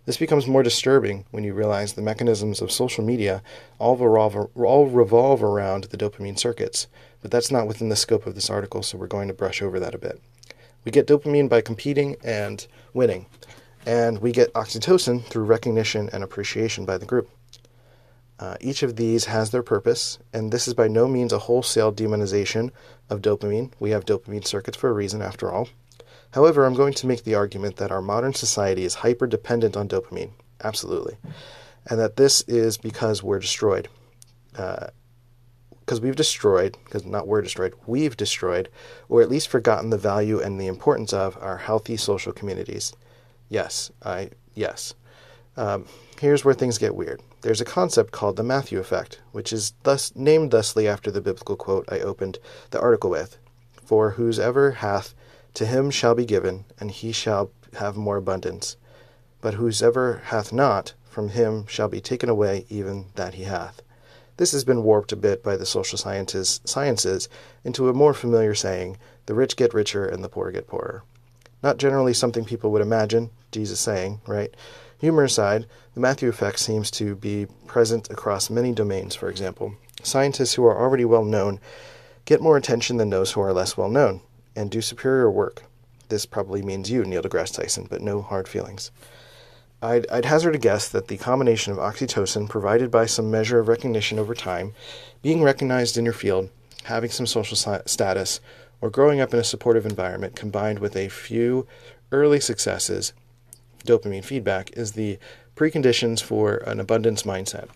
This 0.05 0.17
becomes 0.17 0.45
more 0.45 0.61
disturbing 0.61 1.25
when 1.31 1.45
you 1.45 1.53
realize 1.53 1.93
the 1.93 2.01
mechanisms 2.01 2.59
of 2.59 2.71
social 2.71 3.03
media 3.03 3.41
all 3.79 3.95
revolve, 3.95 4.49
all 4.55 4.87
revolve 4.87 5.41
around 5.41 5.85
the 5.85 5.97
dopamine 5.97 6.37
circuits, 6.37 6.87
but 7.21 7.31
that's 7.31 7.51
not 7.51 7.67
within 7.67 7.87
the 7.87 7.95
scope 7.95 8.25
of 8.25 8.35
this 8.35 8.49
article, 8.49 8.83
so 8.83 8.97
we're 8.97 9.07
going 9.07 9.29
to 9.29 9.33
brush 9.33 9.61
over 9.61 9.79
that 9.79 9.95
a 9.95 9.99
bit. 9.99 10.21
We 10.83 10.91
get 10.91 11.07
dopamine 11.07 11.47
by 11.47 11.61
competing 11.61 12.17
and 12.23 12.67
winning, 12.93 13.27
and 13.85 14.19
we 14.19 14.33
get 14.33 14.53
oxytocin 14.53 15.23
through 15.23 15.45
recognition 15.45 16.09
and 16.11 16.23
appreciation 16.23 16.83
by 16.83 16.97
the 16.97 17.05
group. 17.05 17.29
Uh, 18.41 18.57
each 18.59 18.81
of 18.81 18.95
these 18.95 19.25
has 19.25 19.51
their 19.51 19.61
purpose, 19.61 20.17
and 20.33 20.51
this 20.51 20.67
is 20.67 20.73
by 20.73 20.87
no 20.87 21.07
means 21.07 21.31
a 21.31 21.37
wholesale 21.37 21.93
demonization 21.93 22.71
of 23.07 23.21
dopamine. 23.21 23.71
We 23.79 23.91
have 23.91 24.03
dopamine 24.03 24.47
circuits 24.47 24.75
for 24.75 24.89
a 24.89 24.93
reason, 24.93 25.21
after 25.21 25.51
all. 25.51 25.69
However, 26.31 26.65
I'm 26.65 26.73
going 26.73 26.93
to 26.93 27.07
make 27.07 27.23
the 27.23 27.35
argument 27.35 27.75
that 27.75 27.91
our 27.91 28.01
modern 28.01 28.33
society 28.33 28.83
is 28.83 28.95
hyper 28.95 29.27
dependent 29.27 29.77
on 29.77 29.87
dopamine. 29.87 30.31
Absolutely. 30.63 31.17
And 31.87 31.99
that 31.99 32.15
this 32.15 32.41
is 32.47 32.77
because 32.77 33.21
we're 33.21 33.39
destroyed. 33.39 33.89
Because 34.53 35.99
uh, 35.99 36.01
we've 36.01 36.15
destroyed, 36.15 36.77
because 36.85 37.05
not 37.05 37.27
we're 37.27 37.43
destroyed, 37.43 37.75
we've 37.85 38.17
destroyed, 38.17 38.69
or 39.07 39.21
at 39.21 39.29
least 39.29 39.49
forgotten 39.49 39.91
the 39.91 39.97
value 39.99 40.39
and 40.39 40.59
the 40.59 40.67
importance 40.67 41.13
of 41.13 41.37
our 41.41 41.57
healthy 41.57 41.95
social 41.95 42.33
communities. 42.33 42.93
Yes, 43.49 43.91
I, 44.01 44.29
yes. 44.55 44.95
Um, 45.57 45.85
here's 46.19 46.43
where 46.43 46.55
things 46.55 46.79
get 46.79 46.95
weird. 46.95 47.21
There's 47.41 47.61
a 47.61 47.65
concept 47.65 48.11
called 48.11 48.35
the 48.35 48.43
Matthew 48.43 48.79
effect, 48.79 49.19
which 49.31 49.51
is 49.51 49.73
thus 49.81 50.15
named 50.15 50.51
thusly 50.51 50.87
after 50.87 51.09
the 51.09 51.21
biblical 51.21 51.55
quote 51.55 51.91
I 51.91 51.99
opened 51.99 52.37
the 52.69 52.79
article 52.79 53.09
with 53.09 53.37
For 53.83 54.11
whosoever 54.11 54.71
hath 54.71 55.15
To 55.55 55.65
him 55.65 55.89
shall 55.89 56.13
be 56.13 56.25
given, 56.25 56.65
and 56.79 56.91
he 56.91 57.11
shall 57.11 57.51
have 57.73 57.97
more 57.97 58.17
abundance. 58.17 58.77
But 59.41 59.55
whosoever 59.55 60.21
hath 60.25 60.53
not, 60.53 60.93
from 61.09 61.29
him 61.29 61.65
shall 61.65 61.87
be 61.87 61.99
taken 61.99 62.29
away 62.29 62.65
even 62.69 63.07
that 63.15 63.33
he 63.33 63.43
hath. 63.43 63.81
This 64.37 64.51
has 64.51 64.63
been 64.63 64.83
warped 64.83 65.11
a 65.11 65.15
bit 65.15 65.43
by 65.43 65.57
the 65.57 65.65
social 65.65 65.97
sciences, 65.97 66.61
sciences 66.63 67.27
into 67.63 67.89
a 67.89 67.93
more 67.93 68.13
familiar 68.13 68.53
saying 68.53 68.97
the 69.25 69.33
rich 69.33 69.55
get 69.55 69.73
richer 69.73 70.05
and 70.05 70.23
the 70.23 70.29
poor 70.29 70.51
get 70.51 70.67
poorer. 70.67 71.03
Not 71.63 71.77
generally 71.77 72.13
something 72.13 72.45
people 72.45 72.71
would 72.71 72.81
imagine 72.81 73.31
Jesus 73.51 73.79
saying, 73.79 74.21
right? 74.27 74.55
Humor 75.01 75.23
aside, 75.23 75.65
the 75.95 75.99
Matthew 75.99 76.29
effect 76.29 76.59
seems 76.59 76.91
to 76.91 77.15
be 77.15 77.47
present 77.65 78.11
across 78.11 78.51
many 78.51 78.71
domains, 78.71 79.15
for 79.15 79.29
example. 79.29 79.73
Scientists 80.03 80.53
who 80.53 80.63
are 80.63 80.79
already 80.79 81.05
well 81.05 81.25
known 81.25 81.59
get 82.25 82.39
more 82.39 82.55
attention 82.55 82.97
than 82.97 83.09
those 83.09 83.31
who 83.31 83.41
are 83.41 83.51
less 83.51 83.75
well 83.75 83.89
known 83.89 84.21
and 84.55 84.69
do 84.69 84.79
superior 84.79 85.31
work. 85.31 85.63
This 86.09 86.27
probably 86.27 86.61
means 86.61 86.91
you, 86.91 87.03
Neil 87.03 87.23
deGrasse 87.23 87.55
Tyson, 87.55 87.87
but 87.89 88.03
no 88.03 88.21
hard 88.21 88.47
feelings. 88.47 88.91
I'd, 89.81 90.07
I'd, 90.11 90.25
hazard 90.25 90.53
a 90.53 90.59
guess 90.59 90.87
that 90.89 91.07
the 91.07 91.17
combination 91.17 91.73
of 91.73 91.79
oxytocin 91.79 92.47
provided 92.47 92.91
by 92.91 93.07
some 93.07 93.31
measure 93.31 93.57
of 93.57 93.69
recognition 93.69 94.19
over 94.19 94.35
time, 94.35 94.75
being 95.23 95.41
recognized 95.41 95.97
in 95.97 96.05
your 96.05 96.13
field, 96.13 96.51
having 96.83 97.09
some 97.09 97.25
social 97.25 97.57
status, 97.87 98.39
or 98.81 98.91
growing 98.91 99.19
up 99.19 99.33
in 99.33 99.39
a 99.39 99.43
supportive 99.43 99.87
environment 99.87 100.35
combined 100.35 100.77
with 100.77 100.95
a 100.95 101.09
few 101.09 101.65
early 102.11 102.39
successes, 102.39 103.13
dopamine 103.83 104.23
feedback, 104.23 104.71
is 104.77 104.93
the 104.93 105.17
preconditions 105.55 106.21
for 106.21 106.57
an 106.57 106.79
abundance 106.79 107.23
mindset. 107.23 107.69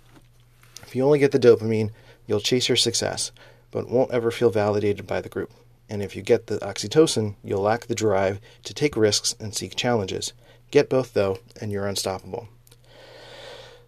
If 0.84 0.96
you 0.96 1.04
only 1.04 1.20
get 1.20 1.32
the 1.32 1.40
dopamine, 1.40 1.92
you'll 2.28 2.40
chase 2.40 2.70
your 2.70 2.76
success, 2.76 3.32
but 3.72 3.90
won't 3.90 4.12
ever 4.12 4.32
feel 4.32 4.50
validated 4.50 5.06
by 5.06 5.22
the 5.22 5.30
group. 5.30 5.52
And 5.90 6.02
if 6.02 6.16
you 6.16 6.22
get 6.22 6.48
the 6.48 6.58
oxytocin, 6.60 7.36
you'll 7.44 7.62
lack 7.62 7.86
the 7.86 7.96
drive 7.96 8.40
to 8.64 8.74
take 8.74 8.96
risks 8.96 9.36
and 9.40 9.54
seek 9.54 9.76
challenges. 9.76 10.34
Get 10.72 10.90
both, 10.90 11.14
though, 11.14 11.40
and 11.62 11.72
you're 11.72 11.88
unstoppable. 11.88 12.48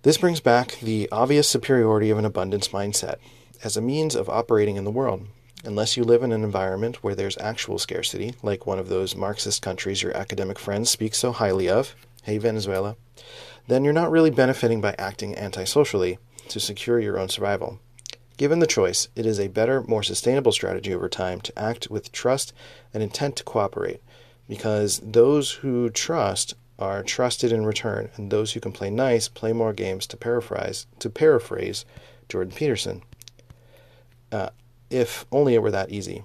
This 0.03 0.17
brings 0.17 0.39
back 0.39 0.79
the 0.79 1.09
obvious 1.11 1.47
superiority 1.47 2.09
of 2.11 2.17
an 2.17 2.25
abundance 2.25 2.69
mindset 2.69 3.15
as 3.63 3.75
a 3.75 3.81
means 3.81 4.15
of 4.15 4.29
operating 4.29 4.75
in 4.75 4.83
the 4.83 4.91
world. 4.91 5.25
Unless 5.65 5.97
you 5.97 6.03
live 6.03 6.21
in 6.21 6.31
an 6.31 6.43
environment 6.43 7.03
where 7.03 7.15
there's 7.15 7.37
actual 7.39 7.79
scarcity, 7.79 8.35
like 8.43 8.67
one 8.67 8.77
of 8.77 8.89
those 8.89 9.15
Marxist 9.15 9.61
countries 9.61 10.03
your 10.03 10.15
academic 10.15 10.59
friends 10.59 10.91
speak 10.91 11.15
so 11.15 11.31
highly 11.31 11.67
of, 11.67 11.95
hey 12.23 12.37
Venezuela, 12.37 12.95
then 13.67 13.83
you're 13.83 13.93
not 13.93 14.11
really 14.11 14.29
benefiting 14.29 14.81
by 14.81 14.95
acting 14.97 15.37
antisocially 15.37 16.17
to 16.49 16.59
secure 16.59 16.99
your 16.99 17.19
own 17.19 17.29
survival. 17.29 17.79
Given 18.37 18.59
the 18.59 18.67
choice, 18.67 19.07
it 19.15 19.25
is 19.25 19.39
a 19.39 19.47
better, 19.47 19.81
more 19.83 20.03
sustainable 20.03 20.51
strategy 20.51 20.93
over 20.93 21.09
time 21.09 21.41
to 21.41 21.59
act 21.59 21.89
with 21.89 22.11
trust 22.11 22.53
and 22.93 23.01
intent 23.01 23.35
to 23.37 23.43
cooperate, 23.43 24.01
because 24.47 24.99
those 25.03 25.53
who 25.53 25.89
trust 25.89 26.53
are 26.77 27.01
trusted 27.01 27.51
in 27.51 27.65
return, 27.65 28.09
and 28.15 28.29
those 28.29 28.53
who 28.53 28.59
can 28.59 28.71
play 28.71 28.91
nice 28.91 29.27
play 29.27 29.53
more 29.53 29.73
games. 29.73 30.05
To 30.07 30.17
paraphrase, 30.17 30.85
to 30.99 31.09
paraphrase 31.09 31.83
Jordan 32.29 32.53
Peterson, 32.53 33.01
uh, 34.31 34.49
if 34.91 35.25
only 35.31 35.55
it 35.55 35.61
were 35.63 35.71
that 35.71 35.91
easy. 35.91 36.23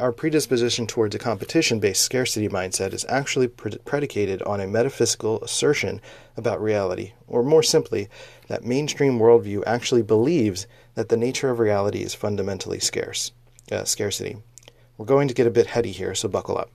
Our 0.00 0.12
predisposition 0.12 0.86
towards 0.86 1.14
a 1.14 1.18
competition 1.18 1.78
based 1.78 2.00
scarcity 2.00 2.48
mindset 2.48 2.94
is 2.94 3.04
actually 3.10 3.48
pre- 3.48 3.76
predicated 3.84 4.40
on 4.44 4.58
a 4.58 4.66
metaphysical 4.66 5.42
assertion 5.42 6.00
about 6.38 6.62
reality, 6.62 7.12
or 7.28 7.42
more 7.42 7.62
simply, 7.62 8.08
that 8.48 8.64
mainstream 8.64 9.18
worldview 9.18 9.62
actually 9.66 10.00
believes 10.00 10.66
that 10.94 11.10
the 11.10 11.18
nature 11.18 11.50
of 11.50 11.58
reality 11.58 12.00
is 12.00 12.14
fundamentally 12.14 12.80
scarce, 12.80 13.32
uh, 13.70 13.84
scarcity. 13.84 14.38
We're 14.96 15.04
going 15.04 15.28
to 15.28 15.34
get 15.34 15.46
a 15.46 15.50
bit 15.50 15.66
heady 15.66 15.92
here, 15.92 16.14
so 16.14 16.30
buckle 16.30 16.56
up. 16.56 16.70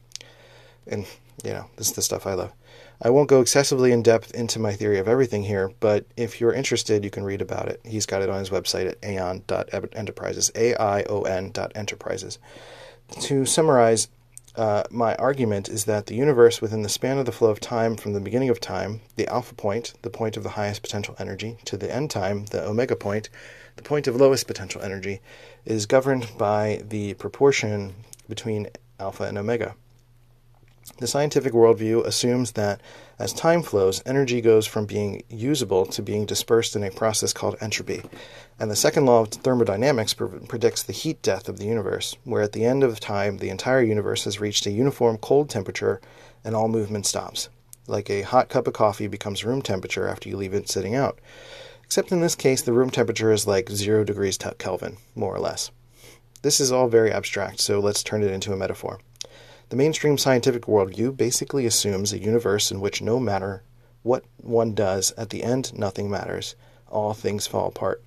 And, 0.85 1.07
you 1.43 1.49
know, 1.49 1.65
this 1.77 1.87
is 1.87 1.93
the 1.93 2.03
stuff 2.03 2.27
I 2.27 2.35
love. 2.35 2.53
I 3.01 3.09
won't 3.09 3.27
go 3.27 3.41
excessively 3.41 3.91
in 3.91 4.03
depth 4.03 4.35
into 4.35 4.59
my 4.59 4.73
theory 4.73 4.99
of 4.99 5.07
everything 5.07 5.41
here, 5.41 5.71
but 5.79 6.05
if 6.15 6.39
you're 6.39 6.53
interested, 6.53 7.03
you 7.03 7.09
can 7.09 7.23
read 7.23 7.41
about 7.41 7.69
it. 7.69 7.81
He's 7.83 8.05
got 8.05 8.21
it 8.21 8.29
on 8.29 8.37
his 8.37 8.51
website 8.51 8.87
at 8.87 9.01
aion.enterprises, 9.01 10.51
A-I-O-N 10.55 11.53
enterprises. 11.73 12.37
To 13.21 13.45
summarize, 13.45 14.07
uh, 14.55 14.83
my 14.89 15.15
argument 15.15 15.69
is 15.69 15.85
that 15.85 16.07
the 16.07 16.15
universe, 16.15 16.61
within 16.61 16.81
the 16.81 16.89
span 16.89 17.17
of 17.17 17.25
the 17.25 17.31
flow 17.31 17.49
of 17.49 17.59
time 17.59 17.95
from 17.95 18.13
the 18.13 18.19
beginning 18.19 18.49
of 18.49 18.59
time, 18.59 19.01
the 19.15 19.27
alpha 19.27 19.53
point, 19.53 19.93
the 20.01 20.09
point 20.09 20.37
of 20.37 20.43
the 20.43 20.49
highest 20.49 20.81
potential 20.81 21.15
energy, 21.19 21.57
to 21.65 21.77
the 21.77 21.93
end 21.93 22.09
time, 22.09 22.45
the 22.45 22.65
omega 22.65 22.95
point, 22.95 23.29
the 23.75 23.83
point 23.83 24.07
of 24.07 24.15
lowest 24.15 24.47
potential 24.47 24.81
energy, 24.81 25.21
is 25.65 25.85
governed 25.85 26.29
by 26.37 26.81
the 26.87 27.13
proportion 27.15 27.93
between 28.29 28.67
alpha 28.99 29.23
and 29.23 29.37
omega. 29.37 29.75
The 30.99 31.07
scientific 31.07 31.51
worldview 31.51 32.05
assumes 32.05 32.51
that 32.51 32.79
as 33.17 33.33
time 33.33 33.63
flows, 33.63 34.03
energy 34.05 34.39
goes 34.39 34.67
from 34.67 34.85
being 34.85 35.23
usable 35.29 35.85
to 35.87 36.01
being 36.01 36.25
dispersed 36.25 36.75
in 36.75 36.83
a 36.83 36.91
process 36.91 37.33
called 37.33 37.57
entropy. 37.59 38.03
And 38.59 38.69
the 38.69 38.75
second 38.75 39.05
law 39.05 39.21
of 39.21 39.29
thermodynamics 39.29 40.13
pre- 40.13 40.39
predicts 40.47 40.83
the 40.83 40.93
heat 40.93 41.21
death 41.21 41.49
of 41.49 41.57
the 41.57 41.65
universe, 41.65 42.15
where 42.23 42.43
at 42.43 42.51
the 42.51 42.63
end 42.63 42.83
of 42.83 42.99
time, 42.99 43.37
the 43.37 43.49
entire 43.49 43.81
universe 43.81 44.25
has 44.25 44.39
reached 44.39 44.67
a 44.67 44.71
uniform 44.71 45.17
cold 45.17 45.49
temperature 45.49 45.99
and 46.43 46.55
all 46.55 46.67
movement 46.67 47.05
stops. 47.05 47.49
Like 47.87 48.09
a 48.09 48.21
hot 48.21 48.49
cup 48.49 48.67
of 48.67 48.73
coffee 48.73 49.07
becomes 49.07 49.43
room 49.43 49.61
temperature 49.61 50.07
after 50.07 50.29
you 50.29 50.37
leave 50.37 50.53
it 50.53 50.69
sitting 50.69 50.95
out. 50.95 51.19
Except 51.83 52.11
in 52.11 52.21
this 52.21 52.35
case, 52.35 52.61
the 52.61 52.73
room 52.73 52.89
temperature 52.89 53.31
is 53.31 53.47
like 53.47 53.69
0 53.69 54.03
degrees 54.03 54.37
Kelvin, 54.57 54.97
more 55.15 55.35
or 55.35 55.39
less. 55.39 55.71
This 56.41 56.59
is 56.59 56.71
all 56.71 56.87
very 56.87 57.11
abstract, 57.11 57.59
so 57.59 57.79
let's 57.79 58.03
turn 58.03 58.23
it 58.23 58.31
into 58.31 58.53
a 58.53 58.57
metaphor. 58.57 58.99
The 59.69 59.75
mainstream 59.75 60.17
scientific 60.17 60.63
worldview 60.63 61.17
basically 61.17 61.65
assumes 61.65 62.13
a 62.13 62.19
universe 62.19 62.71
in 62.71 62.81
which 62.81 63.01
no 63.01 63.19
matter 63.19 63.63
what 64.03 64.23
one 64.37 64.75
does, 64.75 65.11
at 65.17 65.31
the 65.31 65.43
end 65.43 65.77
nothing 65.77 66.09
matters. 66.09 66.55
All 66.87 67.15
things 67.15 67.47
fall 67.47 67.69
apart. 67.69 68.03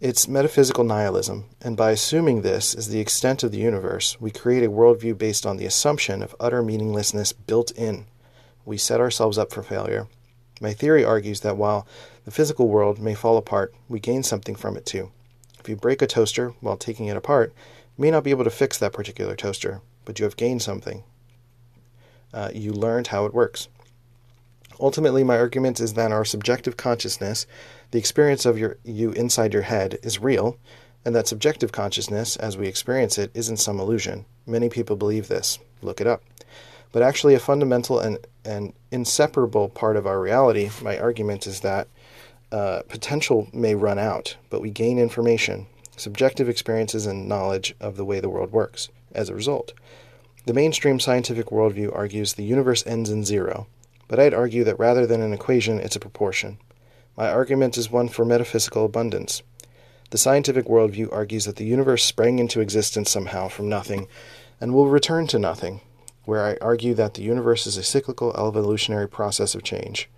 It's 0.00 0.28
metaphysical 0.28 0.84
nihilism, 0.84 1.46
and 1.60 1.76
by 1.76 1.90
assuming 1.90 2.42
this 2.42 2.72
is 2.72 2.86
the 2.86 3.00
extent 3.00 3.42
of 3.42 3.50
the 3.50 3.58
universe, 3.58 4.16
we 4.20 4.30
create 4.30 4.62
a 4.62 4.70
worldview 4.70 5.18
based 5.18 5.44
on 5.44 5.56
the 5.56 5.66
assumption 5.66 6.22
of 6.22 6.36
utter 6.38 6.62
meaninglessness 6.62 7.32
built 7.32 7.72
in. 7.72 8.06
We 8.64 8.78
set 8.78 9.00
ourselves 9.00 9.38
up 9.38 9.52
for 9.52 9.64
failure. 9.64 10.06
My 10.60 10.72
theory 10.72 11.04
argues 11.04 11.40
that 11.40 11.56
while 11.56 11.84
the 12.24 12.30
physical 12.30 12.68
world 12.68 13.00
may 13.00 13.14
fall 13.14 13.38
apart, 13.38 13.74
we 13.88 13.98
gain 13.98 14.22
something 14.22 14.54
from 14.54 14.76
it 14.76 14.86
too. 14.86 15.10
If 15.58 15.68
you 15.68 15.74
break 15.74 16.00
a 16.00 16.06
toaster 16.06 16.50
while 16.60 16.76
taking 16.76 17.06
it 17.06 17.16
apart, 17.16 17.52
you 17.96 18.02
may 18.02 18.12
not 18.12 18.22
be 18.22 18.30
able 18.30 18.44
to 18.44 18.50
fix 18.50 18.78
that 18.78 18.92
particular 18.92 19.34
toaster, 19.34 19.80
but 20.08 20.18
you 20.18 20.24
have 20.24 20.38
gained 20.38 20.62
something. 20.62 21.04
Uh, 22.32 22.50
you 22.54 22.72
learned 22.72 23.08
how 23.08 23.26
it 23.26 23.34
works. 23.34 23.68
Ultimately, 24.80 25.22
my 25.22 25.36
argument 25.36 25.80
is 25.80 25.92
that 25.94 26.12
our 26.12 26.24
subjective 26.24 26.78
consciousness, 26.78 27.46
the 27.90 27.98
experience 27.98 28.46
of 28.46 28.58
your, 28.58 28.78
you 28.84 29.12
inside 29.12 29.52
your 29.52 29.64
head, 29.64 29.98
is 30.02 30.18
real, 30.18 30.56
and 31.04 31.14
that 31.14 31.28
subjective 31.28 31.72
consciousness, 31.72 32.36
as 32.36 32.56
we 32.56 32.66
experience 32.66 33.18
it, 33.18 33.30
isn't 33.34 33.58
some 33.58 33.78
illusion. 33.78 34.24
Many 34.46 34.70
people 34.70 34.96
believe 34.96 35.28
this. 35.28 35.58
Look 35.82 36.00
it 36.00 36.06
up. 36.06 36.22
But 36.90 37.02
actually, 37.02 37.34
a 37.34 37.38
fundamental 37.38 38.00
and, 38.00 38.16
and 38.46 38.72
inseparable 38.90 39.68
part 39.68 39.98
of 39.98 40.06
our 40.06 40.22
reality, 40.22 40.70
my 40.80 40.98
argument 40.98 41.46
is 41.46 41.60
that 41.60 41.86
uh, 42.50 42.80
potential 42.88 43.46
may 43.52 43.74
run 43.74 43.98
out, 43.98 44.38
but 44.48 44.62
we 44.62 44.70
gain 44.70 44.98
information, 44.98 45.66
subjective 45.98 46.48
experiences, 46.48 47.06
and 47.06 47.28
knowledge 47.28 47.74
of 47.80 47.96
the 47.96 48.04
way 48.04 48.20
the 48.20 48.30
world 48.30 48.52
works 48.52 48.88
as 49.14 49.28
a 49.28 49.34
result. 49.34 49.72
The 50.46 50.54
mainstream 50.54 50.98
scientific 51.00 51.46
worldview 51.46 51.94
argues 51.94 52.34
the 52.34 52.44
universe 52.44 52.86
ends 52.86 53.10
in 53.10 53.24
zero, 53.24 53.66
but 54.08 54.18
I'd 54.18 54.32
argue 54.32 54.64
that 54.64 54.78
rather 54.78 55.06
than 55.06 55.20
an 55.20 55.32
equation, 55.32 55.78
it's 55.78 55.96
a 55.96 56.00
proportion. 56.00 56.58
My 57.16 57.30
argument 57.30 57.76
is 57.76 57.90
one 57.90 58.08
for 58.08 58.24
metaphysical 58.24 58.84
abundance. 58.84 59.42
The 60.10 60.18
scientific 60.18 60.66
worldview 60.66 61.12
argues 61.12 61.44
that 61.44 61.56
the 61.56 61.66
universe 61.66 62.02
sprang 62.02 62.38
into 62.38 62.60
existence 62.60 63.10
somehow 63.10 63.48
from 63.48 63.68
nothing 63.68 64.08
and 64.60 64.72
will 64.72 64.88
return 64.88 65.26
to 65.26 65.38
nothing, 65.38 65.82
where 66.24 66.44
I 66.44 66.56
argue 66.62 66.94
that 66.94 67.14
the 67.14 67.22
universe 67.22 67.66
is 67.66 67.76
a 67.76 67.82
cyclical 67.82 68.34
evolutionary 68.34 69.08
process 69.08 69.54
of 69.54 69.62
change. 69.62 70.08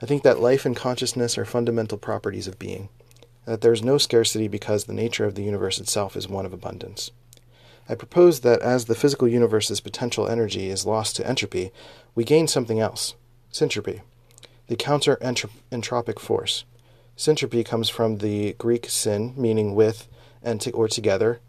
I 0.00 0.06
think 0.06 0.22
that 0.22 0.40
life 0.40 0.64
and 0.64 0.74
consciousness 0.74 1.36
are 1.36 1.44
fundamental 1.44 1.98
properties 1.98 2.48
of 2.48 2.58
being, 2.58 2.88
that 3.44 3.60
there 3.60 3.72
is 3.72 3.82
no 3.82 3.98
scarcity 3.98 4.48
because 4.48 4.84
the 4.84 4.92
nature 4.92 5.24
of 5.24 5.34
the 5.34 5.42
universe 5.42 5.78
itself 5.80 6.16
is 6.16 6.28
one 6.28 6.46
of 6.46 6.52
abundance. 6.52 7.10
I 7.88 7.94
propose 7.94 8.40
that 8.40 8.62
as 8.62 8.86
the 8.86 8.94
physical 8.94 9.28
universe's 9.28 9.80
potential 9.80 10.26
energy 10.26 10.70
is 10.70 10.86
lost 10.86 11.16
to 11.16 11.26
entropy, 11.26 11.70
we 12.14 12.24
gain 12.24 12.48
something 12.48 12.80
else 12.80 13.14
syntropy, 13.52 14.00
the 14.68 14.76
counter 14.76 15.16
entropic 15.16 16.18
force. 16.18 16.64
Syntropy 17.16 17.64
comes 17.64 17.88
from 17.88 18.18
the 18.18 18.54
Greek 18.54 18.88
syn, 18.88 19.34
meaning 19.36 19.74
with 19.74 20.08
and 20.42 20.60
to, 20.62 20.70
or 20.72 20.88
together, 20.88 21.40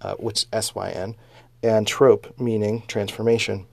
uh, 0.00 0.14
which 0.16 0.46
S 0.52 0.74
Y 0.74 0.90
N, 0.90 1.14
and 1.62 1.86
trope, 1.86 2.38
meaning 2.38 2.82
transformation. 2.86 3.66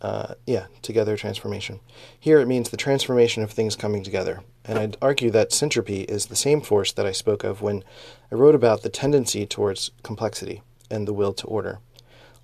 Uh, 0.00 0.34
yeah, 0.46 0.66
together 0.80 1.16
transformation. 1.16 1.80
Here 2.18 2.38
it 2.38 2.46
means 2.46 2.70
the 2.70 2.76
transformation 2.76 3.42
of 3.42 3.50
things 3.50 3.74
coming 3.74 4.04
together. 4.04 4.42
And 4.64 4.78
I'd 4.78 4.96
argue 5.02 5.30
that 5.32 5.50
syntropy 5.50 6.04
is 6.04 6.26
the 6.26 6.36
same 6.36 6.60
force 6.60 6.92
that 6.92 7.06
I 7.06 7.12
spoke 7.12 7.42
of 7.42 7.62
when 7.62 7.82
I 8.30 8.36
wrote 8.36 8.54
about 8.54 8.82
the 8.82 8.90
tendency 8.90 9.44
towards 9.44 9.90
complexity 10.04 10.62
and 10.90 11.08
the 11.08 11.12
will 11.12 11.32
to 11.32 11.46
order. 11.46 11.80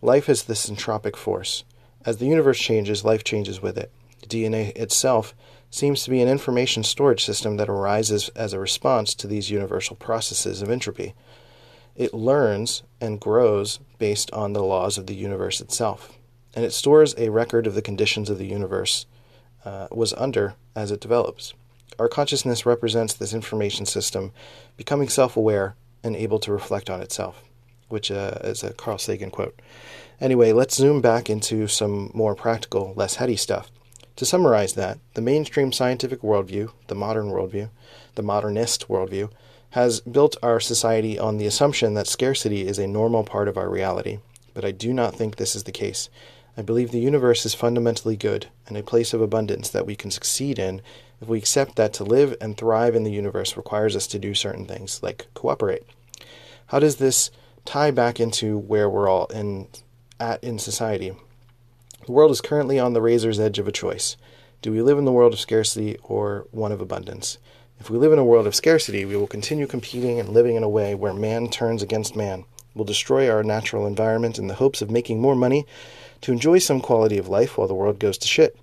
Life 0.02 0.28
is 0.28 0.44
this 0.44 0.68
entropic 0.68 1.16
force. 1.16 1.64
As 2.04 2.18
the 2.18 2.26
universe 2.26 2.58
changes, 2.58 3.04
life 3.04 3.24
changes 3.24 3.62
with 3.62 3.78
it. 3.78 3.92
DNA 4.26 4.76
itself 4.76 5.34
seems 5.70 6.04
to 6.04 6.10
be 6.10 6.20
an 6.20 6.28
information 6.28 6.82
storage 6.82 7.24
system 7.24 7.56
that 7.56 7.68
arises 7.68 8.28
as 8.30 8.52
a 8.52 8.60
response 8.60 9.14
to 9.14 9.26
these 9.26 9.50
universal 9.50 9.96
processes 9.96 10.62
of 10.62 10.70
entropy. 10.70 11.14
It 11.96 12.14
learns 12.14 12.82
and 13.00 13.20
grows 13.20 13.78
based 13.98 14.30
on 14.32 14.52
the 14.52 14.62
laws 14.62 14.98
of 14.98 15.06
the 15.06 15.14
universe 15.14 15.60
itself, 15.60 16.18
and 16.54 16.64
it 16.64 16.72
stores 16.72 17.14
a 17.18 17.30
record 17.30 17.66
of 17.66 17.74
the 17.74 17.82
conditions 17.82 18.30
of 18.30 18.38
the 18.38 18.46
universe 18.46 19.06
uh, 19.64 19.88
was 19.90 20.12
under 20.14 20.54
as 20.74 20.90
it 20.90 21.00
develops. 21.00 21.54
Our 21.98 22.08
consciousness 22.08 22.66
represents 22.66 23.14
this 23.14 23.34
information 23.34 23.86
system 23.86 24.32
becoming 24.76 25.08
self 25.08 25.36
aware 25.36 25.76
and 26.02 26.16
able 26.16 26.38
to 26.40 26.52
reflect 26.52 26.90
on 26.90 27.00
itself, 27.00 27.42
which 27.88 28.10
uh, 28.10 28.38
is 28.42 28.62
a 28.62 28.72
Carl 28.72 28.98
Sagan 28.98 29.30
quote. 29.30 29.58
Anyway, 30.20 30.52
let's 30.52 30.76
zoom 30.76 31.00
back 31.00 31.28
into 31.28 31.66
some 31.66 32.10
more 32.14 32.34
practical, 32.34 32.92
less 32.94 33.16
heady 33.16 33.36
stuff. 33.36 33.70
To 34.16 34.24
summarize 34.24 34.74
that, 34.74 34.98
the 35.14 35.20
mainstream 35.20 35.72
scientific 35.72 36.22
worldview, 36.22 36.70
the 36.86 36.94
modern 36.94 37.26
worldview, 37.26 37.70
the 38.14 38.22
modernist 38.22 38.86
worldview, 38.88 39.30
has 39.70 40.00
built 40.00 40.36
our 40.40 40.60
society 40.60 41.18
on 41.18 41.36
the 41.36 41.46
assumption 41.46 41.94
that 41.94 42.06
scarcity 42.06 42.64
is 42.64 42.78
a 42.78 42.86
normal 42.86 43.24
part 43.24 43.48
of 43.48 43.58
our 43.58 43.68
reality. 43.68 44.18
But 44.52 44.64
I 44.64 44.70
do 44.70 44.92
not 44.92 45.16
think 45.16 45.34
this 45.34 45.56
is 45.56 45.64
the 45.64 45.72
case. 45.72 46.08
I 46.56 46.62
believe 46.62 46.90
the 46.90 47.00
universe 47.00 47.44
is 47.44 47.54
fundamentally 47.54 48.16
good 48.16 48.46
and 48.66 48.76
a 48.76 48.82
place 48.82 49.12
of 49.12 49.20
abundance 49.20 49.68
that 49.70 49.86
we 49.86 49.96
can 49.96 50.10
succeed 50.10 50.58
in 50.58 50.82
if 51.20 51.28
we 51.28 51.38
accept 51.38 51.76
that 51.76 51.92
to 51.94 52.04
live 52.04 52.36
and 52.40 52.56
thrive 52.56 52.94
in 52.94 53.02
the 53.02 53.10
universe 53.10 53.56
requires 53.56 53.96
us 53.96 54.06
to 54.08 54.18
do 54.18 54.34
certain 54.34 54.66
things, 54.66 55.02
like 55.02 55.26
cooperate. 55.34 55.82
How 56.66 56.78
does 56.78 56.96
this 56.96 57.30
tie 57.64 57.90
back 57.90 58.20
into 58.20 58.56
where 58.56 58.88
we're 58.88 59.08
all 59.08 59.26
in, 59.26 59.68
at 60.20 60.42
in 60.44 60.58
society? 60.58 61.12
The 62.06 62.12
world 62.12 62.30
is 62.30 62.40
currently 62.40 62.78
on 62.78 62.92
the 62.92 63.02
razor's 63.02 63.40
edge 63.40 63.58
of 63.58 63.66
a 63.66 63.72
choice. 63.72 64.16
Do 64.62 64.70
we 64.70 64.82
live 64.82 64.98
in 64.98 65.04
the 65.04 65.12
world 65.12 65.32
of 65.32 65.40
scarcity 65.40 65.96
or 66.02 66.46
one 66.50 66.72
of 66.72 66.80
abundance? 66.80 67.38
If 67.80 67.90
we 67.90 67.98
live 67.98 68.12
in 68.12 68.18
a 68.18 68.24
world 68.24 68.46
of 68.46 68.54
scarcity, 68.54 69.04
we 69.04 69.16
will 69.16 69.26
continue 69.26 69.66
competing 69.66 70.20
and 70.20 70.28
living 70.28 70.54
in 70.54 70.62
a 70.62 70.68
way 70.68 70.94
where 70.94 71.12
man 71.12 71.48
turns 71.48 71.82
against 71.82 72.14
man. 72.14 72.44
We'll 72.74 72.84
destroy 72.84 73.30
our 73.30 73.42
natural 73.42 73.86
environment 73.86 74.38
in 74.38 74.46
the 74.46 74.54
hopes 74.54 74.82
of 74.82 74.90
making 74.90 75.20
more 75.20 75.34
money 75.34 75.66
to 76.20 76.32
enjoy 76.32 76.58
some 76.58 76.80
quality 76.80 77.18
of 77.18 77.28
life 77.28 77.56
while 77.56 77.68
the 77.68 77.74
world 77.74 77.98
goes 77.98 78.18
to 78.18 78.28
shit. 78.28 78.56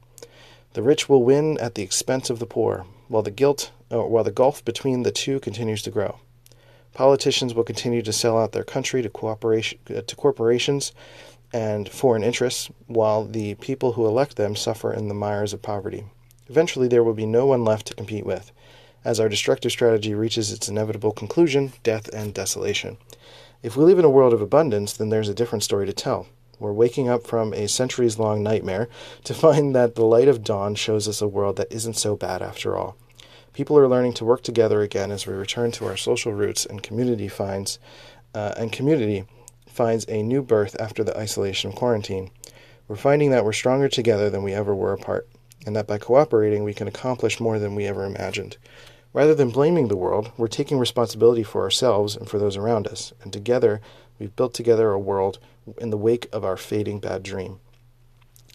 The 0.73 0.81
rich 0.81 1.09
will 1.09 1.23
win 1.23 1.57
at 1.59 1.75
the 1.75 1.83
expense 1.83 2.29
of 2.29 2.39
the 2.39 2.45
poor, 2.45 2.85
while 3.07 3.23
the 3.23 3.31
guilt 3.31 3.71
uh, 3.91 4.03
while 4.03 4.23
the 4.23 4.31
gulf 4.31 4.63
between 4.63 5.03
the 5.03 5.11
two 5.11 5.39
continues 5.39 5.81
to 5.81 5.91
grow. 5.91 6.19
Politicians 6.93 7.53
will 7.53 7.63
continue 7.63 8.01
to 8.01 8.13
sell 8.13 8.37
out 8.37 8.53
their 8.53 8.63
country 8.63 9.01
to 9.01 9.09
cooperation 9.09 9.79
uh, 9.89 10.01
to 10.01 10.15
corporations 10.15 10.93
and 11.53 11.89
foreign 11.89 12.23
interests, 12.23 12.69
while 12.87 13.25
the 13.25 13.55
people 13.55 13.93
who 13.93 14.07
elect 14.07 14.37
them 14.37 14.55
suffer 14.55 14.93
in 14.93 15.09
the 15.09 15.13
mires 15.13 15.51
of 15.51 15.61
poverty. 15.61 16.05
Eventually, 16.47 16.87
there 16.87 17.03
will 17.03 17.13
be 17.13 17.25
no 17.25 17.45
one 17.45 17.65
left 17.65 17.87
to 17.87 17.93
compete 17.93 18.25
with, 18.25 18.51
as 19.03 19.19
our 19.19 19.27
destructive 19.27 19.71
strategy 19.71 20.13
reaches 20.13 20.51
its 20.51 20.69
inevitable 20.69 21.11
conclusion 21.11 21.73
death 21.83 22.07
and 22.13 22.33
desolation. 22.33 22.97
If 23.61 23.75
we 23.75 23.83
live 23.83 23.99
in 23.99 24.05
a 24.05 24.09
world 24.09 24.33
of 24.33 24.41
abundance, 24.41 24.93
then 24.93 25.09
there's 25.09 25.29
a 25.29 25.33
different 25.33 25.63
story 25.63 25.85
to 25.85 25.93
tell. 25.93 26.27
We're 26.61 26.71
waking 26.71 27.09
up 27.09 27.25
from 27.25 27.55
a 27.55 27.67
centuries 27.67 28.19
long 28.19 28.43
nightmare 28.43 28.87
to 29.23 29.33
find 29.33 29.73
that 29.73 29.95
the 29.95 30.05
light 30.05 30.27
of 30.27 30.43
dawn 30.43 30.75
shows 30.75 31.07
us 31.07 31.19
a 31.19 31.27
world 31.27 31.55
that 31.55 31.71
isn't 31.71 31.97
so 31.97 32.15
bad 32.15 32.43
after 32.43 32.77
all. 32.77 32.95
People 33.51 33.79
are 33.79 33.87
learning 33.87 34.13
to 34.13 34.25
work 34.25 34.43
together 34.43 34.81
again 34.81 35.09
as 35.09 35.25
we 35.25 35.33
return 35.33 35.71
to 35.71 35.87
our 35.87 35.97
social 35.97 36.33
roots 36.33 36.63
and 36.63 36.83
community 36.83 37.27
finds 37.27 37.79
uh, 38.35 38.53
and 38.57 38.71
community 38.71 39.25
finds 39.67 40.05
a 40.07 40.21
new 40.21 40.43
birth 40.43 40.79
after 40.79 41.03
the 41.03 41.17
isolation 41.17 41.71
of 41.71 41.75
quarantine. 41.75 42.29
We're 42.87 42.95
finding 42.95 43.31
that 43.31 43.43
we're 43.43 43.53
stronger 43.53 43.89
together 43.89 44.29
than 44.29 44.43
we 44.43 44.53
ever 44.53 44.75
were 44.75 44.93
apart, 44.93 45.27
and 45.65 45.75
that 45.75 45.87
by 45.87 45.97
cooperating 45.97 46.63
we 46.63 46.75
can 46.75 46.87
accomplish 46.87 47.39
more 47.39 47.57
than 47.57 47.73
we 47.73 47.87
ever 47.87 48.05
imagined. 48.05 48.57
Rather 49.13 49.35
than 49.35 49.49
blaming 49.49 49.89
the 49.89 49.97
world, 49.97 50.31
we're 50.37 50.47
taking 50.47 50.79
responsibility 50.79 51.43
for 51.43 51.63
ourselves 51.63 52.15
and 52.15 52.29
for 52.29 52.39
those 52.39 52.55
around 52.55 52.87
us, 52.87 53.11
and 53.21 53.33
together 53.33 53.81
we've 54.19 54.35
built 54.35 54.53
together 54.53 54.91
a 54.91 54.99
world 54.99 55.37
in 55.79 55.89
the 55.89 55.97
wake 55.97 56.29
of 56.31 56.45
our 56.45 56.55
fading 56.55 56.99
bad 56.99 57.21
dream. 57.21 57.59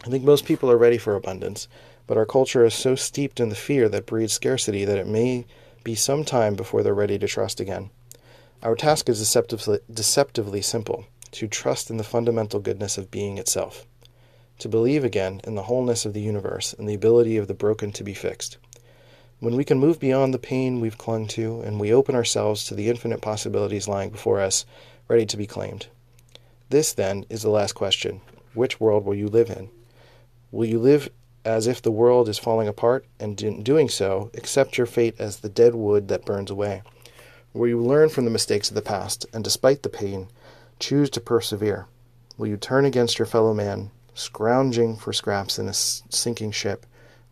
I 0.04 0.08
think 0.08 0.24
most 0.24 0.46
people 0.46 0.70
are 0.70 0.78
ready 0.78 0.98
for 0.98 1.14
abundance, 1.14 1.68
but 2.06 2.16
our 2.16 2.24
culture 2.24 2.64
is 2.64 2.74
so 2.74 2.94
steeped 2.94 3.38
in 3.38 3.50
the 3.50 3.54
fear 3.54 3.88
that 3.90 4.06
breeds 4.06 4.32
scarcity 4.32 4.84
that 4.84 4.98
it 4.98 5.06
may 5.06 5.44
be 5.84 5.94
some 5.94 6.24
time 6.24 6.54
before 6.54 6.82
they're 6.82 6.94
ready 6.94 7.18
to 7.18 7.26
trust 7.26 7.60
again. 7.60 7.90
Our 8.62 8.76
task 8.76 9.08
is 9.10 9.18
deceptively, 9.18 9.80
deceptively 9.92 10.62
simple 10.62 11.04
to 11.32 11.48
trust 11.48 11.90
in 11.90 11.98
the 11.98 12.04
fundamental 12.04 12.60
goodness 12.60 12.96
of 12.96 13.10
being 13.10 13.36
itself, 13.36 13.86
to 14.58 14.68
believe 14.68 15.04
again 15.04 15.42
in 15.44 15.54
the 15.54 15.64
wholeness 15.64 16.06
of 16.06 16.14
the 16.14 16.20
universe 16.20 16.72
and 16.72 16.88
the 16.88 16.94
ability 16.94 17.36
of 17.36 17.46
the 17.46 17.54
broken 17.54 17.92
to 17.92 18.04
be 18.04 18.14
fixed. 18.14 18.56
When 19.38 19.54
we 19.54 19.64
can 19.64 19.78
move 19.78 20.00
beyond 20.00 20.32
the 20.32 20.38
pain 20.38 20.80
we've 20.80 20.96
clung 20.96 21.26
to 21.28 21.60
and 21.60 21.78
we 21.78 21.92
open 21.92 22.14
ourselves 22.14 22.64
to 22.64 22.74
the 22.74 22.88
infinite 22.88 23.20
possibilities 23.20 23.86
lying 23.86 24.08
before 24.08 24.40
us, 24.40 24.64
ready 25.08 25.26
to 25.26 25.36
be 25.36 25.46
claimed. 25.46 25.88
This, 26.70 26.92
then, 26.94 27.26
is 27.28 27.42
the 27.42 27.50
last 27.50 27.74
question 27.74 28.22
Which 28.54 28.80
world 28.80 29.04
will 29.04 29.14
you 29.14 29.28
live 29.28 29.50
in? 29.50 29.68
Will 30.50 30.66
you 30.66 30.78
live 30.78 31.10
as 31.44 31.66
if 31.66 31.82
the 31.82 31.92
world 31.92 32.28
is 32.28 32.38
falling 32.38 32.66
apart, 32.66 33.04
and 33.20 33.40
in 33.42 33.62
doing 33.62 33.88
so, 33.88 34.30
accept 34.34 34.78
your 34.78 34.86
fate 34.86 35.14
as 35.18 35.38
the 35.38 35.48
dead 35.48 35.74
wood 35.74 36.08
that 36.08 36.24
burns 36.24 36.50
away? 36.50 36.82
Will 37.52 37.68
you 37.68 37.80
learn 37.80 38.08
from 38.08 38.24
the 38.24 38.30
mistakes 38.30 38.70
of 38.70 38.74
the 38.74 38.82
past, 38.82 39.26
and 39.32 39.44
despite 39.44 39.82
the 39.82 39.88
pain, 39.88 40.28
choose 40.80 41.10
to 41.10 41.20
persevere? 41.20 41.86
Will 42.36 42.48
you 42.48 42.56
turn 42.56 42.84
against 42.84 43.18
your 43.18 43.26
fellow 43.26 43.54
man, 43.54 43.90
scrounging 44.14 44.96
for 44.96 45.12
scraps 45.12 45.58
in 45.58 45.68
a 45.68 45.74
sinking 45.74 46.50
ship, 46.50 46.86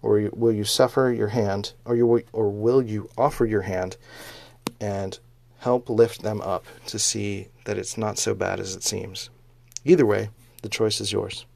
or 0.04 0.28
will 0.34 0.52
you 0.52 0.64
suffer 0.64 1.10
your 1.10 1.28
hand, 1.28 1.72
or 1.86 1.96
you 1.96 2.22
or 2.32 2.50
will 2.50 2.82
you 2.82 3.08
offer 3.16 3.46
your 3.46 3.62
hand 3.62 3.96
and 4.78 5.18
help 5.60 5.88
lift 5.88 6.22
them 6.22 6.42
up 6.42 6.66
to 6.86 6.98
see 6.98 7.48
that 7.64 7.78
it's 7.78 7.96
not 7.96 8.18
so 8.18 8.34
bad 8.34 8.60
as 8.60 8.76
it 8.76 8.84
seems? 8.84 9.30
Either 9.82 10.04
way, 10.04 10.28
the 10.60 10.68
choice 10.68 11.00
is 11.00 11.10
yours. 11.10 11.46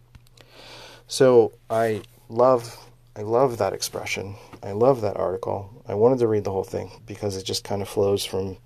So 1.07 1.53
I 1.69 2.03
love 2.31 2.79
I 3.15 3.21
love 3.21 3.59
that 3.59 3.75
expression. 3.75 4.37
I 4.63 4.73
love 4.73 5.03
that 5.03 5.19
article. 5.19 5.83
I 5.87 5.95
wanted 5.95 6.19
to 6.21 6.27
read 6.27 6.45
the 6.45 6.53
whole 6.53 6.65
thing 6.65 7.03
because 7.07 7.37
it 7.37 7.45
just 7.45 7.65
kind 7.65 7.83
of 7.83 7.89
flows 7.89 8.25
from 8.25 8.57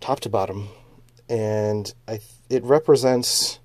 top 0.00 0.18
to 0.20 0.28
bottom, 0.28 0.70
and 1.28 1.94
I 2.08 2.18
it 2.50 2.64
represents 2.64 3.60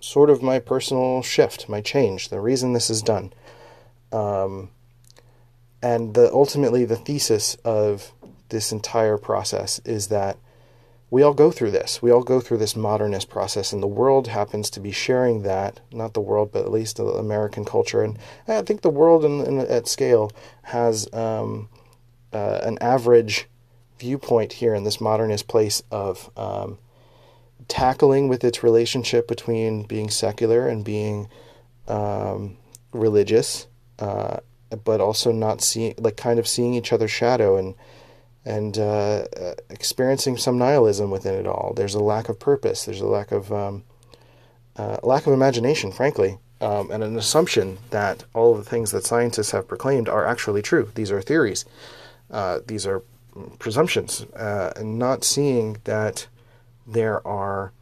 sort 0.00 0.30
of 0.30 0.42
my 0.42 0.58
personal 0.58 1.20
shift, 1.22 1.68
my 1.68 1.82
change, 1.82 2.30
the 2.30 2.40
reason 2.40 2.72
this 2.72 2.88
is 2.88 3.02
done, 3.02 3.32
um, 4.12 4.70
and 5.82 6.14
the 6.14 6.30
ultimately 6.32 6.84
the 6.84 6.96
thesis 6.96 7.56
of 7.64 8.12
this 8.48 8.72
entire 8.72 9.18
process 9.18 9.78
is 9.80 10.08
that 10.08 10.38
we 11.10 11.22
all 11.22 11.34
go 11.34 11.50
through 11.50 11.70
this. 11.70 12.02
We 12.02 12.10
all 12.10 12.22
go 12.22 12.40
through 12.40 12.58
this 12.58 12.76
modernist 12.76 13.30
process, 13.30 13.72
and 13.72 13.82
the 13.82 13.86
world 13.86 14.26
happens 14.26 14.68
to 14.70 14.80
be 14.80 14.92
sharing 14.92 15.42
that. 15.42 15.80
Not 15.90 16.12
the 16.12 16.20
world, 16.20 16.50
but 16.52 16.64
at 16.64 16.70
least 16.70 16.96
the 16.96 17.06
American 17.06 17.64
culture. 17.64 18.02
And 18.02 18.18
I 18.46 18.60
think 18.62 18.82
the 18.82 18.90
world 18.90 19.24
in, 19.24 19.40
in, 19.40 19.58
at 19.58 19.88
scale 19.88 20.30
has 20.62 21.08
um, 21.14 21.70
uh, 22.32 22.60
an 22.62 22.76
average 22.82 23.46
viewpoint 23.98 24.54
here 24.54 24.74
in 24.74 24.84
this 24.84 25.00
modernist 25.00 25.48
place 25.48 25.82
of 25.90 26.30
um, 26.36 26.78
tackling 27.68 28.28
with 28.28 28.44
its 28.44 28.62
relationship 28.62 29.26
between 29.26 29.84
being 29.84 30.10
secular 30.10 30.68
and 30.68 30.84
being 30.84 31.28
um, 31.88 32.58
religious, 32.92 33.66
uh, 33.98 34.38
but 34.84 35.00
also 35.00 35.32
not 35.32 35.60
seeing, 35.60 35.94
like, 35.98 36.16
kind 36.16 36.38
of 36.38 36.46
seeing 36.46 36.74
each 36.74 36.92
other's 36.92 37.10
shadow 37.10 37.56
and 37.56 37.74
and 38.44 38.78
uh, 38.78 39.26
uh, 39.36 39.54
experiencing 39.68 40.38
some 40.38 40.56
nihilism 40.56 41.10
within 41.10 41.34
it 41.34 41.46
all. 41.46 41.74
There's 41.76 41.94
a 41.94 42.02
lack 42.02 42.30
of 42.30 42.38
purpose. 42.38 42.84
There's 42.84 43.02
a 43.02 43.06
lack 43.06 43.30
of 43.30 43.52
um, 43.52 43.84
uh, 44.76 44.98
lack 45.02 45.26
of 45.26 45.32
imagination, 45.34 45.92
frankly, 45.92 46.38
um, 46.60 46.90
and 46.90 47.02
an 47.02 47.18
assumption 47.18 47.78
that 47.90 48.24
all 48.34 48.52
of 48.52 48.64
the 48.64 48.70
things 48.70 48.90
that 48.92 49.04
scientists 49.04 49.50
have 49.50 49.68
proclaimed 49.68 50.08
are 50.08 50.24
actually 50.24 50.62
true. 50.62 50.90
These 50.94 51.10
are 51.10 51.20
theories. 51.20 51.64
Uh, 52.30 52.60
these 52.66 52.86
are 52.86 53.02
presumptions, 53.58 54.24
uh, 54.34 54.72
and 54.76 54.98
not 54.98 55.24
seeing 55.24 55.78
that 55.84 56.26
there 56.86 57.26
are 57.26 57.72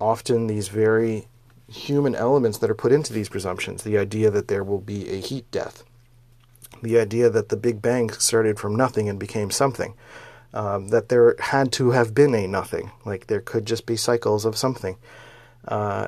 often 0.00 0.46
these 0.46 0.68
very 0.68 1.28
human 1.68 2.14
elements 2.14 2.58
that 2.58 2.70
are 2.70 2.74
put 2.74 2.92
into 2.92 3.12
these 3.12 3.28
presumptions. 3.28 3.82
The 3.82 3.98
idea 3.98 4.30
that 4.30 4.48
there 4.48 4.64
will 4.64 4.80
be 4.80 5.08
a 5.10 5.20
heat 5.20 5.50
death 5.50 5.82
the 6.82 6.98
idea 6.98 7.30
that 7.30 7.48
the 7.48 7.56
Big 7.56 7.82
Bang 7.82 8.10
started 8.10 8.58
from 8.58 8.76
nothing 8.76 9.08
and 9.08 9.18
became 9.18 9.50
something. 9.50 9.94
Um, 10.54 10.88
that 10.88 11.10
there 11.10 11.36
had 11.38 11.70
to 11.72 11.90
have 11.90 12.14
been 12.14 12.34
a 12.34 12.46
nothing, 12.46 12.90
like 13.04 13.26
there 13.26 13.42
could 13.42 13.66
just 13.66 13.84
be 13.84 13.96
cycles 13.96 14.46
of 14.46 14.56
something. 14.56 14.96
Uh, 15.68 16.06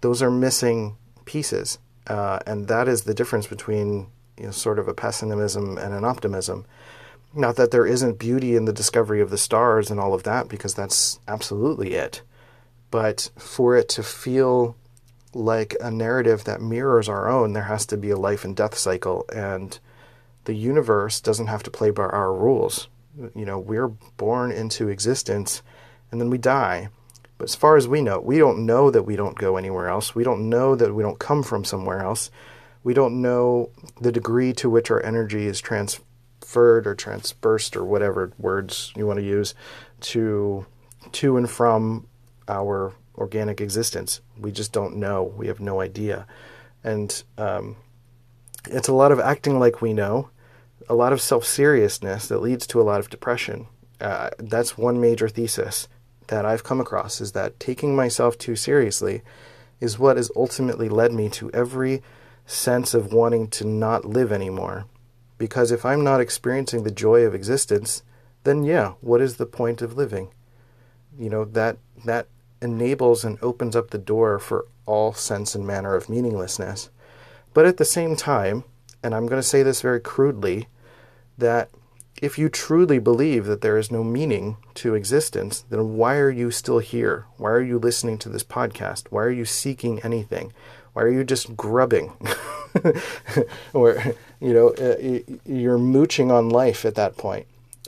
those 0.00 0.22
are 0.22 0.30
missing 0.30 0.96
pieces, 1.26 1.78
uh, 2.06 2.38
and 2.46 2.68
that 2.68 2.88
is 2.88 3.02
the 3.02 3.12
difference 3.12 3.46
between 3.46 4.06
you 4.38 4.46
know, 4.46 4.52
sort 4.52 4.78
of 4.78 4.88
a 4.88 4.94
pessimism 4.94 5.76
and 5.76 5.92
an 5.92 6.04
optimism. 6.04 6.64
Not 7.34 7.56
that 7.56 7.70
there 7.70 7.84
isn't 7.84 8.18
beauty 8.18 8.56
in 8.56 8.64
the 8.64 8.72
discovery 8.72 9.20
of 9.20 9.28
the 9.28 9.36
stars 9.36 9.90
and 9.90 10.00
all 10.00 10.14
of 10.14 10.22
that, 10.22 10.48
because 10.48 10.72
that's 10.72 11.20
absolutely 11.28 11.92
it. 11.92 12.22
But 12.90 13.30
for 13.36 13.76
it 13.76 13.88
to 13.90 14.02
feel 14.02 14.76
like 15.34 15.76
a 15.80 15.90
narrative 15.90 16.44
that 16.44 16.62
mirrors 16.62 17.08
our 17.08 17.28
own, 17.28 17.52
there 17.52 17.64
has 17.64 17.86
to 17.86 17.96
be 17.96 18.10
a 18.10 18.16
life 18.16 18.44
and 18.44 18.56
death 18.56 18.76
cycle. 18.76 19.24
And 19.34 19.78
the 20.44 20.54
universe 20.54 21.20
doesn't 21.20 21.48
have 21.48 21.62
to 21.64 21.70
play 21.70 21.90
by 21.90 22.04
our 22.04 22.32
rules. 22.32 22.88
You 23.34 23.44
know, 23.44 23.58
we're 23.58 23.88
born 23.88 24.52
into 24.52 24.88
existence 24.88 25.62
and 26.10 26.20
then 26.20 26.30
we 26.30 26.38
die. 26.38 26.88
But 27.36 27.44
as 27.44 27.54
far 27.54 27.76
as 27.76 27.86
we 27.86 28.00
know, 28.00 28.18
we 28.20 28.38
don't 28.38 28.66
know 28.66 28.90
that 28.90 29.04
we 29.04 29.14
don't 29.14 29.38
go 29.38 29.56
anywhere 29.56 29.88
else. 29.88 30.14
We 30.14 30.24
don't 30.24 30.48
know 30.48 30.74
that 30.74 30.94
we 30.94 31.02
don't 31.02 31.18
come 31.18 31.42
from 31.42 31.64
somewhere 31.64 32.00
else. 32.00 32.30
We 32.82 32.94
don't 32.94 33.22
know 33.22 33.70
the 34.00 34.12
degree 34.12 34.52
to 34.54 34.70
which 34.70 34.90
our 34.90 35.04
energy 35.04 35.46
is 35.46 35.60
transferred 35.60 36.86
or 36.86 36.94
transpersed 36.96 37.76
or 37.76 37.84
whatever 37.84 38.32
words 38.38 38.92
you 38.96 39.06
want 39.06 39.18
to 39.18 39.24
use 39.24 39.54
to 40.00 40.66
to 41.12 41.36
and 41.36 41.48
from 41.48 42.06
our 42.48 42.94
organic 43.16 43.60
existence. 43.60 44.20
We 44.38 44.52
just 44.52 44.72
don't 44.72 44.96
know. 44.96 45.22
We 45.22 45.48
have 45.48 45.60
no 45.60 45.80
idea. 45.80 46.26
And 46.84 47.22
um, 47.36 47.76
it's 48.66 48.88
a 48.88 48.94
lot 48.94 49.12
of 49.12 49.20
acting 49.20 49.58
like 49.58 49.82
we 49.82 49.92
know, 49.92 50.30
a 50.88 50.94
lot 50.94 51.12
of 51.12 51.20
self 51.20 51.44
seriousness 51.44 52.28
that 52.28 52.38
leads 52.38 52.66
to 52.68 52.80
a 52.80 52.84
lot 52.84 53.00
of 53.00 53.10
depression. 53.10 53.66
Uh, 54.00 54.30
that's 54.38 54.78
one 54.78 55.00
major 55.00 55.28
thesis 55.28 55.88
that 56.28 56.44
I've 56.44 56.64
come 56.64 56.80
across 56.80 57.20
is 57.20 57.32
that 57.32 57.58
taking 57.58 57.96
myself 57.96 58.38
too 58.38 58.54
seriously 58.54 59.22
is 59.80 59.98
what 59.98 60.16
has 60.16 60.30
ultimately 60.36 60.88
led 60.88 61.12
me 61.12 61.28
to 61.30 61.50
every 61.50 62.02
sense 62.46 62.94
of 62.94 63.12
wanting 63.12 63.48
to 63.48 63.66
not 63.66 64.04
live 64.04 64.32
anymore. 64.32 64.86
Because 65.36 65.70
if 65.70 65.84
I'm 65.84 66.02
not 66.02 66.20
experiencing 66.20 66.82
the 66.82 66.90
joy 66.90 67.22
of 67.22 67.34
existence, 67.34 68.02
then 68.44 68.64
yeah, 68.64 68.94
what 69.00 69.20
is 69.20 69.36
the 69.36 69.46
point 69.46 69.82
of 69.82 69.96
living? 69.96 70.30
You 71.18 71.30
know, 71.30 71.44
that 71.44 71.78
that 72.04 72.28
enables 72.60 73.24
and 73.24 73.38
opens 73.42 73.76
up 73.76 73.90
the 73.90 73.98
door 73.98 74.38
for 74.38 74.66
all 74.86 75.12
sense 75.12 75.54
and 75.54 75.66
manner 75.66 75.94
of 75.94 76.08
meaninglessness. 76.08 76.90
But 77.54 77.66
at 77.66 77.76
the 77.76 77.84
same 77.84 78.16
time, 78.16 78.64
and 79.02 79.14
I'm 79.14 79.26
going 79.26 79.40
to 79.40 79.46
say 79.46 79.62
this 79.62 79.80
very 79.80 80.00
crudely, 80.00 80.68
that 81.36 81.70
if 82.20 82.38
you 82.38 82.48
truly 82.48 82.98
believe 82.98 83.46
that 83.46 83.60
there 83.60 83.78
is 83.78 83.90
no 83.90 84.02
meaning 84.02 84.56
to 84.74 84.94
existence, 84.94 85.64
then 85.70 85.94
why 85.96 86.16
are 86.16 86.30
you 86.30 86.50
still 86.50 86.80
here? 86.80 87.26
Why 87.36 87.50
are 87.50 87.62
you 87.62 87.78
listening 87.78 88.18
to 88.18 88.28
this 88.28 88.42
podcast? 88.42 89.06
Why 89.10 89.22
are 89.22 89.30
you 89.30 89.44
seeking 89.44 90.00
anything? 90.00 90.52
Why 90.92 91.02
are 91.02 91.10
you 91.10 91.22
just 91.22 91.56
grubbing? 91.56 92.12
or, 93.72 94.02
you 94.40 94.52
know, 94.52 94.70
uh, 94.70 95.38
you're 95.44 95.78
mooching 95.78 96.32
on 96.32 96.48
life 96.48 96.84
at 96.84 96.96
that 96.96 97.16
point. 97.16 97.46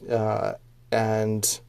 Uh, 0.09 0.55
and 0.93 1.61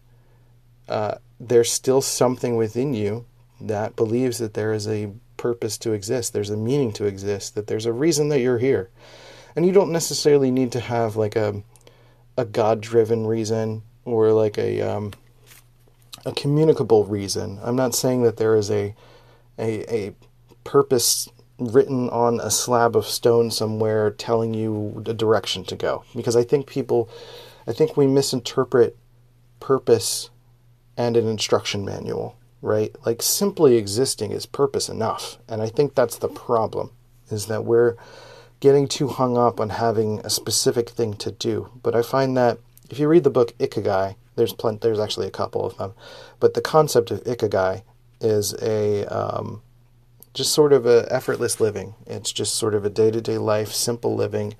uh, 0.87 1.15
there's 1.47 1.71
still 1.71 2.01
something 2.01 2.55
within 2.55 2.93
you 2.93 3.25
that 3.59 3.95
believes 3.95 4.37
that 4.37 4.53
there 4.53 4.73
is 4.73 4.87
a 4.87 5.11
purpose 5.37 5.77
to 5.79 5.91
exist, 5.91 6.33
there's 6.33 6.51
a 6.51 6.57
meaning 6.57 6.91
to 6.93 7.05
exist, 7.05 7.55
that 7.55 7.65
there's 7.67 7.87
a 7.87 7.93
reason 7.93 8.29
that 8.29 8.41
you're 8.41 8.59
here. 8.59 8.89
And 9.55 9.65
you 9.65 9.71
don't 9.71 9.91
necessarily 9.91 10.51
need 10.51 10.71
to 10.73 10.79
have 10.79 11.15
like 11.15 11.35
a 11.35 11.63
a 12.37 12.45
God 12.45 12.79
driven 12.79 13.27
reason 13.27 13.83
or 14.05 14.31
like 14.31 14.57
a 14.57 14.81
um, 14.81 15.11
a 16.25 16.31
communicable 16.31 17.05
reason. 17.05 17.59
I'm 17.63 17.75
not 17.75 17.95
saying 17.95 18.23
that 18.23 18.37
there 18.37 18.55
is 18.55 18.69
a 18.71 18.95
a, 19.57 19.93
a 19.93 20.15
purpose 20.63 21.27
written 21.57 22.09
on 22.09 22.39
a 22.39 22.49
slab 22.49 22.95
of 22.95 23.05
stone 23.05 23.51
somewhere 23.51 24.09
telling 24.09 24.53
you 24.53 25.01
the 25.03 25.13
direction 25.13 25.63
to 25.65 25.75
go 25.75 26.03
because 26.15 26.35
I 26.35 26.43
think 26.43 26.67
people 26.67 27.09
I 27.67 27.73
think 27.73 27.97
we 27.97 28.07
misinterpret 28.07 28.95
purpose 29.59 30.29
and 30.97 31.17
an 31.17 31.27
instruction 31.27 31.85
manual, 31.85 32.37
right? 32.61 32.95
Like 33.05 33.21
simply 33.21 33.75
existing 33.75 34.31
is 34.31 34.45
purpose 34.45 34.89
enough. 34.89 35.37
And 35.47 35.61
I 35.61 35.67
think 35.67 35.95
that's 35.95 36.17
the 36.17 36.27
problem 36.27 36.91
is 37.29 37.45
that 37.47 37.65
we're 37.65 37.95
getting 38.59 38.87
too 38.87 39.07
hung 39.07 39.37
up 39.37 39.59
on 39.59 39.69
having 39.69 40.19
a 40.19 40.29
specific 40.29 40.89
thing 40.89 41.13
to 41.15 41.31
do. 41.31 41.69
But 41.81 41.95
I 41.95 42.01
find 42.01 42.37
that 42.37 42.59
if 42.89 42.99
you 42.99 43.07
read 43.07 43.23
the 43.23 43.29
book 43.29 43.57
Ikigai, 43.57 44.15
there's 44.35 44.53
plenty, 44.53 44.79
there's 44.81 44.99
actually 44.99 45.27
a 45.27 45.31
couple 45.31 45.65
of 45.65 45.77
them, 45.77 45.93
but 46.39 46.53
the 46.53 46.61
concept 46.61 47.11
of 47.11 47.23
Ikigai 47.23 47.83
is 48.19 48.53
a 48.61 49.05
um, 49.05 49.61
just 50.33 50.53
sort 50.53 50.73
of 50.73 50.85
a 50.85 51.07
effortless 51.11 51.59
living. 51.59 51.95
It's 52.05 52.31
just 52.31 52.55
sort 52.55 52.75
of 52.75 52.85
a 52.85 52.89
day 52.89 53.11
to 53.11 53.21
day 53.21 53.37
life, 53.37 53.71
simple 53.71 54.15
living, 54.15 54.55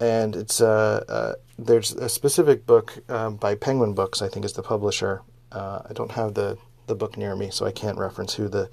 and 0.00 0.34
it's 0.34 0.60
uh, 0.60 1.04
uh, 1.08 1.32
there's 1.58 1.92
a 1.92 2.08
specific 2.08 2.66
book 2.66 2.98
um, 3.08 3.36
by 3.36 3.54
Penguin 3.54 3.94
Books, 3.94 4.22
I 4.22 4.28
think 4.28 4.44
is 4.44 4.54
the 4.54 4.62
publisher. 4.62 5.22
Uh, 5.54 5.82
I 5.88 5.92
don't 5.92 6.12
have 6.12 6.34
the 6.34 6.58
the 6.86 6.94
book 6.94 7.16
near 7.16 7.34
me, 7.34 7.48
so 7.50 7.64
I 7.64 7.72
can't 7.72 7.96
reference 7.96 8.34
who 8.34 8.48
the 8.48 8.68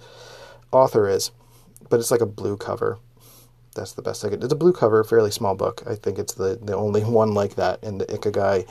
author 0.74 1.08
is, 1.08 1.32
but 1.90 2.00
it's 2.00 2.12
like 2.12 2.20
a 2.20 2.26
blue 2.26 2.58
cover 2.58 3.00
that's 3.76 3.94
the 3.94 4.02
best 4.02 4.26
I 4.26 4.30
could. 4.30 4.44
It's 4.44 4.54
a 4.54 4.58
blue 4.58 4.74
cover, 4.74 5.04
fairly 5.04 5.32
small 5.32 5.56
book. 5.56 5.84
I 5.88 5.96
think 5.96 6.20
it's 6.20 6.34
the 6.34 6.60
the 6.62 6.76
only 6.76 7.02
one 7.22 7.34
like 7.34 7.56
that 7.56 7.84
in 7.84 7.98
the 7.98 8.06
Ikigai 8.06 8.68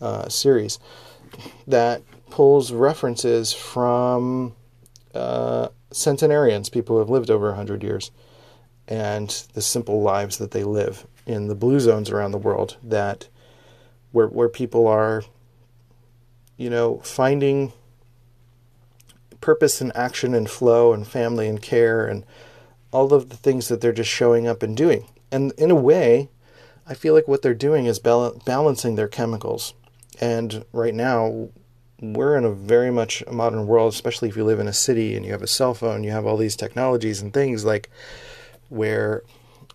uh, 0.00 0.28
series 0.28 0.78
that 1.66 2.02
pulls 2.30 2.72
references 2.72 3.52
from 3.52 4.54
uh, 5.14 5.68
centenarians, 5.90 6.68
people 6.68 6.96
who 6.96 7.00
have 7.00 7.10
lived 7.10 7.30
over 7.30 7.54
hundred 7.54 7.82
years, 7.82 8.10
and 8.86 9.28
the 9.54 9.62
simple 9.62 10.02
lives 10.02 10.38
that 10.38 10.52
they 10.52 10.64
live 10.64 11.06
in 11.26 11.48
the 11.48 11.54
blue 11.54 11.80
zones 11.80 12.10
around 12.10 12.32
the 12.32 12.38
world. 12.38 12.76
That 12.82 13.28
where 14.12 14.28
where 14.28 14.48
people 14.48 14.86
are, 14.86 15.22
you 16.58 16.68
know, 16.68 16.98
finding 16.98 17.72
purpose 19.40 19.80
and 19.80 19.96
action 19.96 20.34
and 20.34 20.50
flow 20.50 20.92
and 20.92 21.06
family 21.06 21.48
and 21.48 21.62
care 21.62 22.06
and 22.06 22.24
all 22.90 23.14
of 23.14 23.30
the 23.30 23.36
things 23.36 23.68
that 23.68 23.80
they're 23.80 23.92
just 23.92 24.10
showing 24.10 24.46
up 24.46 24.62
and 24.62 24.76
doing. 24.76 25.06
And 25.30 25.52
in 25.52 25.70
a 25.70 25.76
way, 25.76 26.28
I 26.86 26.94
feel 26.94 27.14
like 27.14 27.28
what 27.28 27.42
they're 27.42 27.54
doing 27.54 27.86
is 27.86 27.98
bal- 27.98 28.42
balancing 28.44 28.96
their 28.96 29.08
chemicals. 29.08 29.72
And 30.20 30.64
right 30.72 30.94
now, 30.94 31.48
we're 32.00 32.36
in 32.36 32.44
a 32.44 32.50
very 32.50 32.90
much 32.90 33.22
modern 33.30 33.66
world, 33.66 33.92
especially 33.92 34.28
if 34.28 34.36
you 34.36 34.44
live 34.44 34.60
in 34.60 34.68
a 34.68 34.72
city 34.72 35.14
and 35.14 35.24
you 35.24 35.32
have 35.32 35.42
a 35.42 35.46
cell 35.46 35.74
phone, 35.74 36.02
you 36.02 36.10
have 36.10 36.26
all 36.26 36.36
these 36.36 36.56
technologies 36.56 37.20
and 37.20 37.32
things 37.32 37.64
like 37.64 37.90
where 38.68 39.22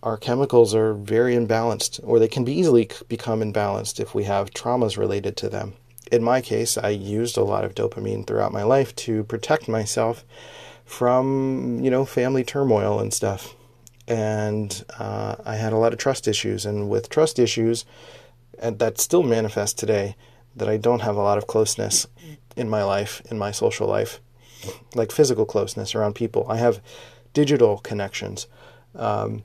our 0.02 0.18
chemicals 0.18 0.74
are 0.74 0.92
very 0.92 1.34
imbalanced, 1.34 1.98
or 2.02 2.18
they 2.18 2.28
can 2.28 2.44
be 2.44 2.52
easily 2.52 2.90
become 3.08 3.40
imbalanced 3.40 4.00
if 4.00 4.14
we 4.14 4.24
have 4.24 4.50
traumas 4.50 4.98
related 4.98 5.34
to 5.38 5.48
them. 5.48 5.74
In 6.12 6.22
my 6.22 6.40
case, 6.40 6.76
I 6.76 6.90
used 6.90 7.36
a 7.36 7.44
lot 7.44 7.64
of 7.64 7.74
dopamine 7.74 8.26
throughout 8.26 8.52
my 8.52 8.62
life 8.62 8.94
to 8.96 9.24
protect 9.24 9.68
myself 9.68 10.24
from 10.84 11.80
you 11.82 11.90
know 11.90 12.04
family 12.04 12.44
turmoil 12.44 12.98
and 12.98 13.12
stuff. 13.12 13.54
And 14.06 14.84
uh, 14.98 15.36
i 15.46 15.56
had 15.56 15.72
a 15.72 15.78
lot 15.78 15.94
of 15.94 15.98
trust 15.98 16.28
issues 16.28 16.66
and 16.66 16.90
with 16.90 17.08
trust 17.08 17.38
issues 17.38 17.86
and 18.58 18.78
that 18.78 19.00
still 19.00 19.22
manifests 19.22 19.80
today 19.80 20.14
that 20.54 20.68
i 20.68 20.76
don't 20.76 21.00
have 21.00 21.16
a 21.16 21.22
lot 21.22 21.38
of 21.38 21.46
closeness 21.46 22.06
in 22.54 22.68
my 22.68 22.84
life 22.84 23.22
in 23.30 23.38
my 23.38 23.50
social 23.50 23.88
life 23.88 24.20
like 24.94 25.10
physical 25.10 25.46
closeness 25.46 25.94
around 25.94 26.14
people. 26.14 26.46
I 26.50 26.56
have 26.58 26.82
digital 27.32 27.78
connections 27.78 28.46
um, 28.94 29.42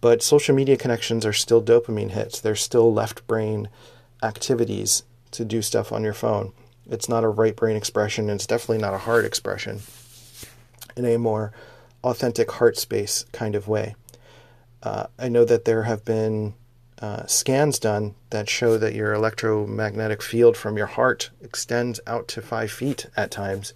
but 0.00 0.22
social 0.22 0.54
media 0.54 0.76
connections 0.76 1.26
are 1.26 1.32
still 1.32 1.62
dopamine 1.62 2.10
hits. 2.12 2.40
They're 2.40 2.56
still 2.56 2.92
left 2.92 3.26
brain 3.26 3.68
activities 4.22 5.02
to 5.30 5.44
do 5.44 5.62
stuff 5.62 5.92
on 5.92 6.02
your 6.02 6.14
phone 6.14 6.52
it's 6.90 7.08
not 7.08 7.24
a 7.24 7.28
right 7.28 7.54
brain 7.54 7.76
expression 7.76 8.28
and 8.28 8.38
it's 8.38 8.46
definitely 8.46 8.82
not 8.82 8.94
a 8.94 8.98
heart 8.98 9.24
expression 9.24 9.80
in 10.96 11.04
a 11.06 11.16
more 11.16 11.52
authentic 12.02 12.50
heart 12.52 12.76
space 12.76 13.24
kind 13.32 13.54
of 13.54 13.68
way. 13.68 13.94
Uh, 14.82 15.06
I 15.18 15.28
know 15.28 15.44
that 15.44 15.64
there 15.64 15.84
have 15.84 16.04
been 16.04 16.54
uh, 17.00 17.26
scans 17.26 17.78
done 17.78 18.14
that 18.30 18.48
show 18.48 18.76
that 18.76 18.94
your 18.94 19.12
electromagnetic 19.12 20.20
field 20.20 20.56
from 20.56 20.76
your 20.76 20.86
heart 20.86 21.30
extends 21.40 22.00
out 22.06 22.28
to 22.28 22.42
five 22.42 22.70
feet 22.70 23.06
at 23.16 23.30
times. 23.30 23.72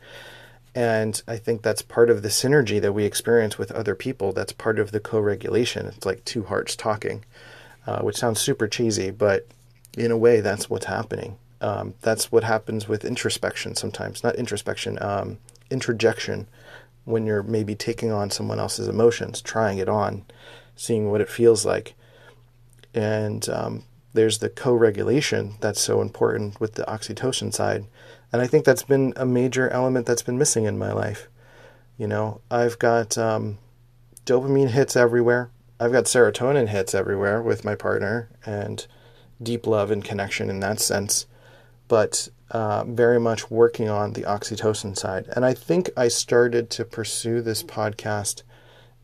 And 0.74 1.22
I 1.28 1.36
think 1.36 1.62
that's 1.62 1.82
part 1.82 2.10
of 2.10 2.22
the 2.22 2.28
synergy 2.28 2.80
that 2.80 2.92
we 2.92 3.04
experience 3.04 3.58
with 3.58 3.70
other 3.70 3.94
people. 3.94 4.32
That's 4.32 4.52
part 4.52 4.78
of 4.78 4.90
the 4.90 5.00
co 5.00 5.20
regulation. 5.20 5.86
It's 5.86 6.04
like 6.04 6.24
two 6.24 6.42
hearts 6.44 6.74
talking, 6.74 7.24
uh, 7.86 8.00
which 8.00 8.16
sounds 8.16 8.40
super 8.40 8.66
cheesy, 8.66 9.10
but 9.12 9.46
in 9.96 10.10
a 10.10 10.18
way, 10.18 10.40
that's 10.40 10.68
what's 10.68 10.86
happening. 10.86 11.36
Um, 11.64 11.94
that's 12.02 12.30
what 12.30 12.44
happens 12.44 12.86
with 12.88 13.06
introspection 13.06 13.74
sometimes. 13.74 14.22
Not 14.22 14.36
introspection, 14.36 14.98
um, 15.00 15.38
introjection 15.70 16.46
when 17.06 17.24
you're 17.24 17.42
maybe 17.42 17.74
taking 17.74 18.12
on 18.12 18.30
someone 18.30 18.60
else's 18.60 18.86
emotions, 18.86 19.40
trying 19.40 19.78
it 19.78 19.88
on, 19.88 20.26
seeing 20.76 21.10
what 21.10 21.22
it 21.22 21.28
feels 21.30 21.64
like. 21.64 21.94
And 22.92 23.48
um, 23.48 23.84
there's 24.12 24.40
the 24.40 24.50
co 24.50 24.74
regulation 24.74 25.54
that's 25.60 25.80
so 25.80 26.02
important 26.02 26.60
with 26.60 26.74
the 26.74 26.84
oxytocin 26.84 27.54
side. 27.54 27.86
And 28.30 28.42
I 28.42 28.46
think 28.46 28.66
that's 28.66 28.82
been 28.82 29.14
a 29.16 29.24
major 29.24 29.70
element 29.70 30.04
that's 30.04 30.22
been 30.22 30.36
missing 30.36 30.64
in 30.64 30.78
my 30.78 30.92
life. 30.92 31.28
You 31.96 32.08
know, 32.08 32.42
I've 32.50 32.78
got 32.78 33.16
um, 33.16 33.56
dopamine 34.26 34.68
hits 34.68 34.96
everywhere, 34.96 35.48
I've 35.80 35.92
got 35.92 36.04
serotonin 36.04 36.68
hits 36.68 36.94
everywhere 36.94 37.40
with 37.40 37.64
my 37.64 37.74
partner, 37.74 38.28
and 38.44 38.86
deep 39.42 39.66
love 39.66 39.90
and 39.90 40.04
connection 40.04 40.50
in 40.50 40.60
that 40.60 40.78
sense. 40.78 41.24
But 41.88 42.28
uh, 42.50 42.84
very 42.84 43.18
much 43.18 43.50
working 43.50 43.88
on 43.88 44.12
the 44.12 44.22
oxytocin 44.22 44.96
side. 44.96 45.28
And 45.34 45.44
I 45.44 45.54
think 45.54 45.90
I 45.96 46.08
started 46.08 46.70
to 46.70 46.84
pursue 46.84 47.40
this 47.40 47.62
podcast 47.62 48.42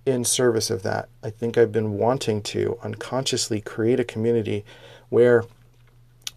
in 0.07 0.25
service 0.25 0.71
of 0.71 0.83
that. 0.83 1.09
I 1.23 1.31
think 1.31 1.59
I've 1.59 1.73
been 1.73 1.99
wanting 1.99 2.43
to 2.43 2.79
unconsciously 2.83 3.61
create 3.61 4.01
a 4.01 4.05
community 4.05 4.65
where 5.09 5.45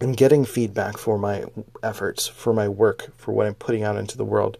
I'm 0.00 0.12
getting 0.12 0.44
feedback 0.44 0.98
for 0.98 1.18
my 1.18 1.44
efforts, 1.82 2.26
for 2.26 2.52
my 2.52 2.68
work, 2.68 3.12
for 3.16 3.32
what 3.32 3.46
I'm 3.46 3.54
putting 3.54 3.84
out 3.84 3.96
into 3.96 4.16
the 4.16 4.24
world. 4.24 4.58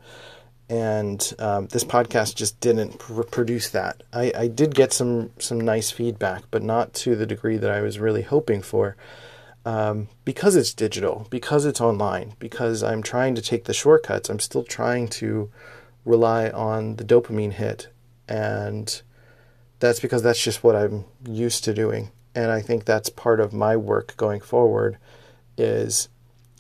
And 0.69 1.35
um, 1.39 1.67
this 1.67 1.85
podcast 1.85 2.37
just 2.37 2.59
didn't 2.61 2.99
pr- 2.99 3.23
produce 3.23 3.69
that. 3.71 4.03
I, 4.13 4.33
I 4.35 4.49
did 4.49 4.75
get 4.75 4.93
some 4.93 5.31
some 5.39 5.61
nice 5.61 5.91
feedback, 5.91 6.45
but 6.51 6.63
not 6.63 6.95
to 6.95 7.15
the 7.15 7.27
degree 7.27 7.59
that 7.59 7.71
I 7.71 7.83
was 7.83 7.99
really 7.99 8.23
hoping 8.23 8.63
for 8.63 8.97
um, 9.65 10.09
because 10.25 10.57
it's 10.57 10.75
digital, 10.75 11.27
because 11.31 11.65
it's 11.65 11.81
online, 11.81 12.35
because 12.39 12.83
I'm 12.83 13.03
trying 13.03 13.35
to 13.35 13.43
take 13.43 13.65
the 13.65 13.75
shortcuts, 13.75 14.29
I'm 14.29 14.41
still 14.41 14.65
trying 14.65 15.09
to 15.09 15.51
rely 16.05 16.51
on 16.51 16.97
the 16.97 17.05
dopamine 17.05 17.53
hit. 17.53 17.89
And 18.29 19.01
that's 19.81 20.01
because 20.01 20.23
that's 20.23 20.43
just 20.43 20.63
what 20.63 20.77
I'm 20.77 21.05
used 21.27 21.65
to 21.65 21.75
doing. 21.75 22.11
And 22.35 22.51
I 22.51 22.61
think 22.61 22.85
that's 22.85 23.09
part 23.09 23.41
of 23.41 23.53
my 23.53 23.77
work 23.77 24.17
going 24.17 24.41
forward 24.41 24.99
is 25.57 26.09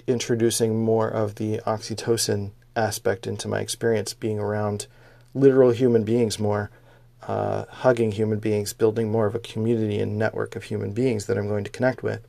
introducing 0.06 0.82
more 0.82 1.08
of 1.08 1.34
the 1.36 1.58
oxytocin 1.66 2.52
aspect 2.76 3.26
into 3.26 3.48
my 3.48 3.60
experience, 3.60 4.14
being 4.14 4.38
around 4.38 4.86
literal 5.34 5.70
human 5.70 6.04
beings 6.04 6.38
more, 6.38 6.70
uh, 7.26 7.64
hugging 7.68 8.12
human 8.12 8.38
beings, 8.38 8.72
building 8.72 9.10
more 9.10 9.26
of 9.26 9.34
a 9.34 9.40
community 9.40 9.98
and 9.98 10.18
network 10.18 10.54
of 10.54 10.64
human 10.64 10.92
beings 10.92 11.26
that 11.26 11.36
I'm 11.36 11.48
going 11.48 11.64
to 11.64 11.70
connect 11.70 12.02
with. 12.02 12.26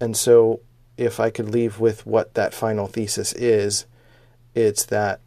And 0.00 0.16
so, 0.16 0.60
if 0.96 1.20
I 1.20 1.30
could 1.30 1.50
leave 1.50 1.78
with 1.78 2.06
what 2.06 2.34
that 2.34 2.54
final 2.54 2.86
thesis 2.86 3.32
is, 3.34 3.86
it's 4.54 4.84
that, 4.86 5.20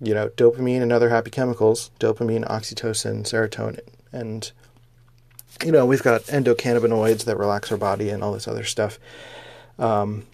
you 0.00 0.14
know, 0.14 0.28
dopamine 0.30 0.82
and 0.82 0.92
other 0.92 1.10
happy 1.10 1.30
chemicals, 1.30 1.90
dopamine, 1.98 2.48
oxytocin, 2.48 3.22
serotonin, 3.22 3.80
and, 4.12 4.52
you 5.64 5.72
know, 5.72 5.86
we've 5.86 6.02
got 6.02 6.22
endocannabinoids 6.22 7.24
that 7.24 7.36
relax 7.36 7.70
our 7.72 7.78
body 7.78 8.10
and 8.10 8.22
all 8.22 8.32
this 8.32 8.48
other 8.48 8.64
stuff. 8.64 8.98
Um, 9.78 10.26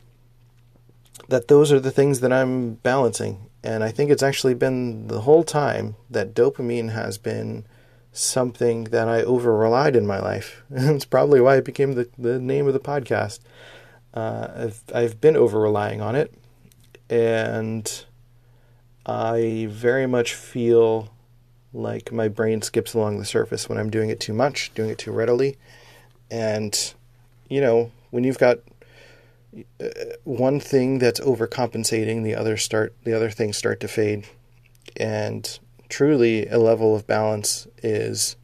that 1.28 1.48
those 1.48 1.70
are 1.72 1.80
the 1.80 1.90
things 1.90 2.20
that 2.20 2.32
I'm 2.32 2.74
balancing. 2.74 3.48
And 3.62 3.84
I 3.84 3.90
think 3.90 4.10
it's 4.10 4.22
actually 4.22 4.54
been 4.54 5.08
the 5.08 5.22
whole 5.22 5.44
time 5.44 5.96
that 6.10 6.34
dopamine 6.34 6.92
has 6.92 7.18
been 7.18 7.66
something 8.18 8.84
that 8.84 9.08
I 9.08 9.22
over 9.22 9.56
relied 9.56 9.94
in 9.94 10.06
my 10.06 10.18
life. 10.18 10.62
It's 10.70 11.04
probably 11.04 11.40
why 11.40 11.56
it 11.56 11.64
became 11.64 11.92
the, 11.92 12.08
the 12.18 12.38
name 12.38 12.66
of 12.66 12.72
the 12.72 12.80
podcast. 12.80 13.40
Uh, 14.12 14.48
I've, 14.56 14.82
I've 14.94 15.20
been 15.20 15.36
over 15.36 15.60
relying 15.60 16.00
on 16.00 16.16
it. 16.16 16.34
And 17.08 18.04
I 19.06 19.68
very 19.70 20.06
much 20.06 20.34
feel 20.34 21.10
like 21.72 22.12
my 22.12 22.28
brain 22.28 22.60
skips 22.60 22.92
along 22.92 23.18
the 23.18 23.24
surface 23.24 23.68
when 23.68 23.78
I'm 23.78 23.90
doing 23.90 24.10
it 24.10 24.20
too 24.20 24.34
much, 24.34 24.72
doing 24.74 24.90
it 24.90 24.98
too 24.98 25.12
readily. 25.12 25.56
And, 26.30 26.94
you 27.48 27.60
know, 27.60 27.92
when 28.10 28.24
you've 28.24 28.38
got 28.38 28.58
uh, 29.80 29.88
one 30.24 30.60
thing 30.60 30.98
that's 30.98 31.20
overcompensating, 31.20 32.24
the 32.24 32.34
other 32.34 32.56
start 32.56 32.94
the 33.04 33.14
other 33.14 33.30
things 33.30 33.56
start 33.56 33.80
to 33.80 33.88
fade. 33.88 34.26
And 34.96 35.58
truly 35.88 36.46
a 36.46 36.58
level 36.58 36.94
of 36.94 37.06
balance 37.06 37.66
is 37.82 38.36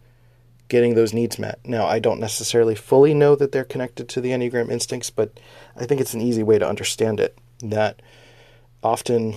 getting 0.68 0.94
those 0.94 1.12
needs 1.12 1.38
met. 1.38 1.58
Now, 1.64 1.86
I 1.86 1.98
don't 1.98 2.20
necessarily 2.20 2.74
fully 2.74 3.14
know 3.14 3.36
that 3.36 3.52
they're 3.52 3.64
connected 3.64 4.08
to 4.08 4.20
the 4.20 4.30
Enneagram 4.30 4.70
instincts, 4.70 5.10
but 5.10 5.38
I 5.76 5.86
think 5.86 6.00
it's 6.00 6.14
an 6.14 6.20
easy 6.20 6.42
way 6.42 6.58
to 6.58 6.68
understand 6.68 7.20
it. 7.20 7.38
That 7.60 8.00
often 8.82 9.36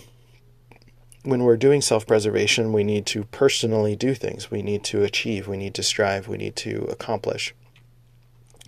when 1.23 1.43
we're 1.43 1.57
doing 1.57 1.81
self 1.81 2.07
preservation, 2.07 2.71
we 2.71 2.83
need 2.83 3.05
to 3.07 3.25
personally 3.25 3.95
do 3.95 4.13
things. 4.13 4.49
We 4.49 4.61
need 4.61 4.83
to 4.85 5.03
achieve, 5.03 5.47
we 5.47 5.57
need 5.57 5.73
to 5.75 5.83
strive, 5.83 6.27
we 6.27 6.37
need 6.37 6.55
to 6.57 6.87
accomplish. 6.89 7.53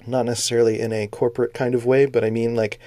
Not 0.06 0.26
necessarily 0.26 0.80
in 0.80 0.92
a 0.92 1.08
corporate 1.08 1.54
kind 1.54 1.74
of 1.74 1.86
way, 1.86 2.06
but 2.06 2.24
I 2.24 2.30
mean 2.30 2.56
like 2.56 2.80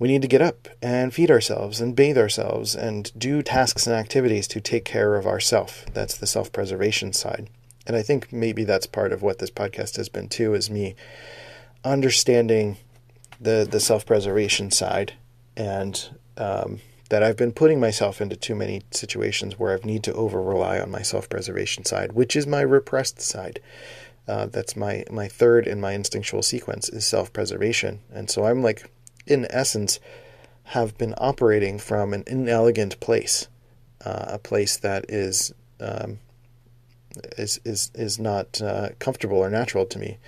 we 0.00 0.08
need 0.08 0.22
to 0.22 0.28
get 0.28 0.42
up 0.42 0.66
and 0.82 1.14
feed 1.14 1.30
ourselves 1.30 1.80
and 1.80 1.94
bathe 1.94 2.18
ourselves 2.18 2.74
and 2.74 3.12
do 3.16 3.42
tasks 3.42 3.86
and 3.86 3.94
activities 3.94 4.48
to 4.48 4.60
take 4.60 4.84
care 4.84 5.14
of 5.14 5.26
ourself. 5.26 5.84
That's 5.92 6.16
the 6.16 6.26
self 6.26 6.50
preservation 6.52 7.12
side. 7.12 7.50
And 7.86 7.94
I 7.94 8.02
think 8.02 8.32
maybe 8.32 8.64
that's 8.64 8.86
part 8.86 9.12
of 9.12 9.22
what 9.22 9.38
this 9.38 9.50
podcast 9.50 9.96
has 9.98 10.08
been 10.08 10.28
too, 10.28 10.54
is 10.54 10.70
me 10.70 10.96
understanding 11.84 12.78
the 13.38 13.68
the 13.70 13.78
self 13.78 14.06
preservation 14.06 14.70
side 14.70 15.12
and 15.56 16.08
um, 16.38 16.80
that 17.10 17.22
I've 17.22 17.36
been 17.36 17.52
putting 17.52 17.78
myself 17.78 18.22
into 18.22 18.36
too 18.36 18.54
many 18.54 18.82
situations 18.90 19.58
where 19.58 19.76
I 19.76 19.84
need 19.84 20.02
to 20.04 20.14
over 20.14 20.40
rely 20.40 20.80
on 20.80 20.90
my 20.90 21.02
self 21.02 21.28
preservation 21.28 21.84
side, 21.84 22.12
which 22.12 22.34
is 22.36 22.46
my 22.46 22.62
repressed 22.62 23.20
side. 23.20 23.60
Uh, 24.26 24.46
that's 24.46 24.76
my 24.76 25.04
my 25.10 25.28
third 25.28 25.66
in 25.66 25.78
my 25.78 25.92
instinctual 25.92 26.42
sequence 26.42 26.88
is 26.88 27.04
self 27.04 27.34
preservation, 27.34 28.00
and 28.10 28.30
so 28.30 28.46
I'm 28.46 28.62
like 28.62 28.88
in 29.30 29.46
essence, 29.50 30.00
have 30.64 30.96
been 30.98 31.14
operating 31.18 31.78
from 31.78 32.12
an 32.12 32.24
inelegant 32.26 33.00
place, 33.00 33.48
uh, 34.04 34.26
a 34.28 34.38
place 34.38 34.76
that 34.76 35.04
is 35.08 35.52
um, 35.80 36.18
is 37.38 37.60
is 37.64 37.90
is 37.94 38.18
not 38.18 38.60
uh, 38.60 38.90
comfortable 38.98 39.38
or 39.38 39.50
natural 39.50 39.86
to 39.86 39.98
me, 39.98 40.18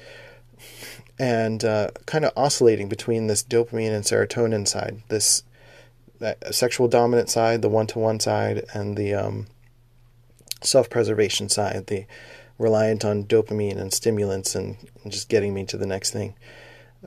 and 1.18 1.64
uh, 1.64 1.90
kind 2.06 2.24
of 2.24 2.32
oscillating 2.36 2.88
between 2.88 3.26
this 3.26 3.42
dopamine 3.42 3.92
and 3.92 4.04
serotonin 4.04 4.66
side, 4.66 5.02
this 5.08 5.42
sexual 6.50 6.88
dominant 6.88 7.28
side, 7.28 7.62
the 7.62 7.68
one 7.68 7.86
to 7.88 7.98
one 7.98 8.20
side, 8.20 8.64
and 8.74 8.96
the 8.96 9.14
um, 9.14 9.46
self 10.62 10.88
preservation 10.88 11.48
side, 11.48 11.86
the 11.86 12.06
reliant 12.58 13.04
on 13.04 13.24
dopamine 13.24 13.78
and 13.78 13.92
stimulants 13.92 14.54
and 14.54 14.76
just 15.08 15.28
getting 15.28 15.52
me 15.52 15.64
to 15.64 15.76
the 15.76 15.86
next 15.86 16.10
thing. 16.10 16.34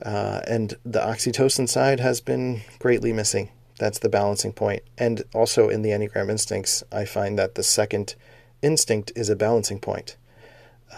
Uh, 0.02 0.40
and 0.46 0.74
the 0.84 1.00
oxytocin 1.00 1.68
side 1.68 2.00
has 2.00 2.20
been 2.20 2.62
greatly 2.78 3.12
missing. 3.12 3.50
That's 3.78 3.98
the 3.98 4.08
balancing 4.08 4.52
point. 4.52 4.82
And 4.98 5.22
also 5.34 5.68
in 5.68 5.82
the 5.82 5.90
Enneagram 5.90 6.30
instincts, 6.30 6.82
I 6.92 7.04
find 7.04 7.38
that 7.38 7.54
the 7.54 7.62
second 7.62 8.14
instinct 8.62 9.12
is 9.14 9.28
a 9.28 9.36
balancing 9.36 9.80
point. 9.80 10.16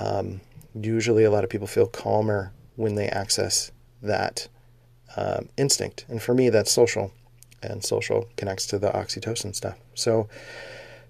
Um, 0.00 0.40
usually, 0.74 1.24
a 1.24 1.30
lot 1.30 1.44
of 1.44 1.50
people 1.50 1.66
feel 1.66 1.86
calmer 1.86 2.52
when 2.76 2.94
they 2.94 3.08
access 3.08 3.72
that 4.02 4.48
um, 5.16 5.48
instinct. 5.56 6.04
And 6.08 6.22
for 6.22 6.34
me, 6.34 6.50
that's 6.50 6.70
social. 6.70 7.12
And 7.62 7.84
social 7.84 8.28
connects 8.36 8.66
to 8.66 8.78
the 8.78 8.90
oxytocin 8.90 9.54
stuff. 9.54 9.76
So, 9.94 10.28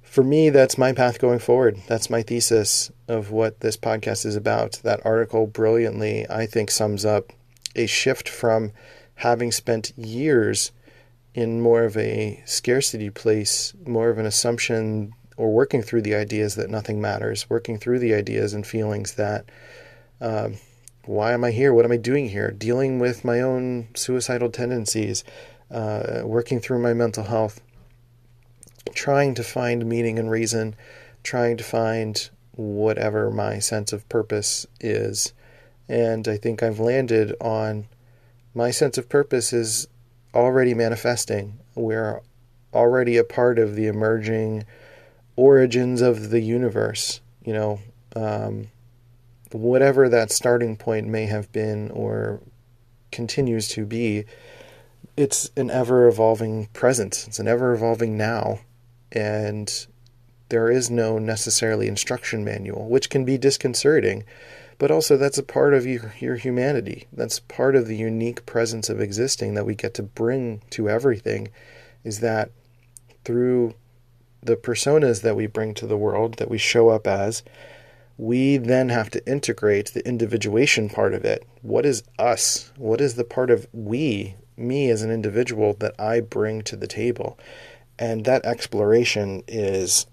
for 0.03 0.25
me, 0.25 0.49
that's 0.49 0.79
my 0.79 0.93
path 0.93 1.19
going 1.19 1.39
forward. 1.39 1.77
That's 1.87 2.09
my 2.09 2.23
thesis 2.23 2.91
of 3.07 3.31
what 3.31 3.61
this 3.61 3.77
podcast 3.77 4.25
is 4.25 4.37
about. 4.37 4.81
That 4.83 5.05
article 5.05 5.47
brilliantly, 5.47 6.27
I 6.31 6.47
think, 6.47 6.71
sums 6.71 7.05
up 7.05 7.35
a 7.77 7.87
shift 7.87 8.29
from 8.29 8.73
having 9.17 9.53
spent 9.53 9.93
years 9.97 10.73
in 11.35 11.61
more 11.61 11.85
of 11.85 11.97
a 11.97 12.43
scarcity 12.47 13.11
place, 13.11 13.75
more 13.87 14.11
of 14.11 14.19
an 14.19 14.27
assumption, 14.27 15.13
or 15.37 15.53
working 15.53 15.83
through 15.83 16.03
the 16.03 16.15
ideas 16.15 16.57
that 16.57 16.71
nothing 16.71 17.01
matters, 17.01 17.49
working 17.49 17.79
through 17.79 17.99
the 17.99 18.15
ideas 18.15 18.55
and 18.55 18.67
feelings 18.67 19.15
that, 19.15 19.45
um, 20.21 20.57
why 21.05 21.33
am 21.33 21.45
I 21.45 21.53
here? 21.53 21.73
What 21.73 21.85
am 21.85 21.93
I 21.93 21.97
doing 21.97 22.29
here? 22.29 22.51
Dealing 22.51 22.99
with 22.99 23.25
my 23.25 23.41
own 23.41 23.89
suicidal 23.95 24.51
tendencies, 24.51 25.25
uh, 25.71 26.23
working 26.25 26.61
through 26.61 26.81
my 26.81 26.93
mental 26.93 27.25
health, 27.25 27.61
trying 28.95 29.35
to 29.35 29.45
find 29.45 29.87
meaning 29.87 30.19
and 30.19 30.31
reason, 30.31 30.75
trying 31.23 31.57
to 31.57 31.65
find 31.65 32.31
whatever 32.53 33.31
my 33.31 33.59
sense 33.61 33.93
of 33.93 34.09
purpose 34.09 34.67
is. 34.81 35.33
And 35.89 36.29
I 36.29 36.37
think 36.37 36.63
I've 36.63 36.79
landed 36.79 37.35
on 37.41 37.87
my 38.55 38.71
sense 38.71 38.99
of 38.99 39.09
purpose 39.09 39.53
is 39.53 39.89
already 40.35 40.75
manifesting. 40.75 41.59
We're 41.75 42.21
already 42.75 43.17
a 43.17 43.25
part 43.25 43.59
of 43.59 43.75
the 43.75 43.87
emerging 43.87 44.65
origins 45.37 46.01
of 46.03 46.31
the 46.31 46.41
universe. 46.41 47.21
You 47.45 47.53
know, 47.55 47.81
um, 48.15 48.69
whatever 49.53 50.09
that 50.09 50.31
starting 50.31 50.77
point 50.77 51.07
may 51.07 51.27
have 51.27 51.51
been 51.53 51.91
or 51.93 52.41
continues 53.11 53.69
to 53.69 53.87
be, 53.87 54.25
it's 55.17 55.51
an 55.57 55.71
ever 55.71 56.07
evolving 56.07 56.67
present. 56.73 57.25
It's 57.27 57.39
an 57.39 57.49
ever 57.49 57.73
evolving 57.73 58.17
now. 58.17 58.61
And 59.11 59.87
there 60.51 60.71
is 60.71 60.91
no 60.91 61.19
necessarily 61.19 61.89
instruction 61.89 62.45
manual, 62.45 62.89
which 62.89 63.11
can 63.11 63.25
be 63.25 63.39
disconcerting 63.39 64.25
but 64.79 64.91
also 64.91 65.17
that's 65.17 65.39
a 65.39 65.43
part 65.43 65.75
of 65.75 65.87
your, 65.87 66.15
your 66.19 66.37
humanity. 66.37 67.07
That's 67.13 67.41
part 67.41 67.77
of 67.77 67.87
the 67.87 67.97
unique 67.97 68.47
presence 68.47 68.89
of 68.89 69.01
existing 69.01 69.55
that 69.55 69.67
we 69.67 69.75
get 69.75 69.95
to 69.95 70.03
bring 70.03 70.63
to 70.71 70.89
everything 70.89 71.49
is 72.05 72.21
that 72.21 72.51
through 73.25 73.75
the 74.43 74.57
personas 74.57 75.23
that 75.23 75.37
we 75.37 75.47
bring 75.47 75.75
to 75.75 75.87
the 75.87 75.97
world, 75.97 76.35
that 76.35 76.51
we 76.51 76.59
show 76.59 76.89
up 76.89 77.07
as, 77.07 77.43
we 78.17 78.57
then 78.57 78.89
have 78.89 79.11
to 79.11 79.31
integrate 79.31 79.93
the 79.93 80.07
individuation 80.07 80.89
part 80.89 81.13
of 81.13 81.25
it. 81.25 81.47
What 81.63 81.85
is 81.85 82.03
us? 82.19 82.73
What 82.77 83.01
is 83.01 83.15
the 83.15 83.25
part 83.25 83.51
of 83.51 83.67
we 83.73 84.37
me 84.59 84.91
as 84.91 85.03
an 85.03 85.11
individual 85.11 85.75
that 85.75 85.95
I 85.99 86.21
bring 86.21 86.63
to 86.63 86.77
the 86.77 86.87
table. 86.87 87.39
And 87.99 88.25
that 88.25 88.45
exploration 88.45 89.43
is 89.47 90.07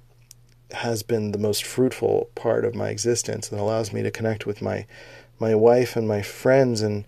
has 0.72 1.04
been 1.04 1.32
the 1.32 1.38
most 1.38 1.64
fruitful 1.64 2.30
part 2.36 2.66
of 2.66 2.76
my 2.76 2.90
existence 2.90 3.52
and 3.52 3.60
allows 3.60 3.94
me 3.94 4.04
to 4.04 4.12
connect 4.12 4.46
with 4.46 4.62
my 4.62 4.86
my 5.40 5.54
wife 5.54 5.96
and 5.96 6.08
my 6.08 6.22
friends 6.22 6.82
and 6.82 7.06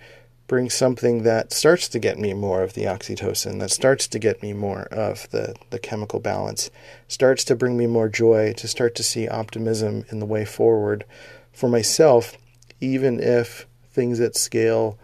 bring 0.47 0.69
something 0.69 1.23
that 1.23 1.51
starts 1.51 1.89
to 1.89 1.99
get 1.99 2.17
me 2.17 2.33
more 2.33 2.63
of 2.63 2.73
the 2.73 2.85
oxytocin, 2.85 3.59
that 3.59 3.71
starts 3.71 4.07
to 4.07 4.17
get 4.17 4.41
me 4.41 4.53
more 4.53 4.83
of 4.83 5.29
the, 5.31 5.53
the 5.71 5.79
chemical 5.79 6.19
balance, 6.19 6.71
starts 7.07 7.43
to 7.43 7.55
bring 7.55 7.77
me 7.77 7.85
more 7.85 8.07
joy, 8.07 8.53
to 8.53 8.67
start 8.67 8.95
to 8.95 9.03
see 9.03 9.27
optimism 9.27 10.05
in 10.09 10.19
the 10.19 10.25
way 10.25 10.45
forward 10.45 11.03
for 11.51 11.67
myself, 11.67 12.37
even 12.79 13.19
if 13.19 13.67
things 13.91 14.19
at 14.21 14.35
scale 14.35 14.97